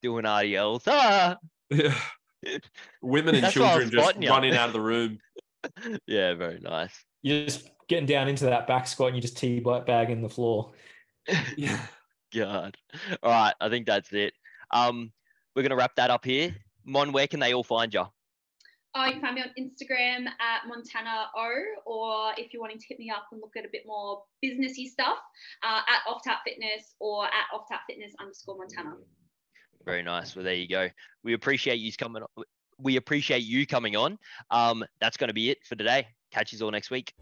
[0.01, 0.83] Doing RDLs.
[0.87, 1.37] Ah!
[3.01, 5.19] Women and That's why I was children just running out of the room.
[6.07, 6.93] yeah, very nice.
[7.21, 10.29] You're just getting down into that back squat and you just tee bag in the
[10.29, 10.71] floor.
[11.55, 11.79] Yeah.
[12.33, 12.77] God.
[13.21, 14.33] All right, I think that's it.
[14.73, 15.11] Um,
[15.55, 16.55] we're gonna wrap that up here.
[16.85, 18.05] Mon, where can they all find you?
[18.93, 21.49] Oh, you can find me on Instagram at Montana O,
[21.85, 24.85] or if you're wanting to hit me up and look at a bit more businessy
[24.85, 25.17] stuff,
[25.63, 28.97] uh, at Off Tap Fitness or at Off Tap Fitness underscore Montana.
[29.85, 30.35] Very nice.
[30.35, 30.89] Well, there you go.
[31.23, 32.23] We appreciate you coming.
[32.23, 32.43] On.
[32.79, 34.17] We appreciate you coming on.
[34.49, 36.07] Um, that's going to be it for today.
[36.31, 37.13] Catch you all next week.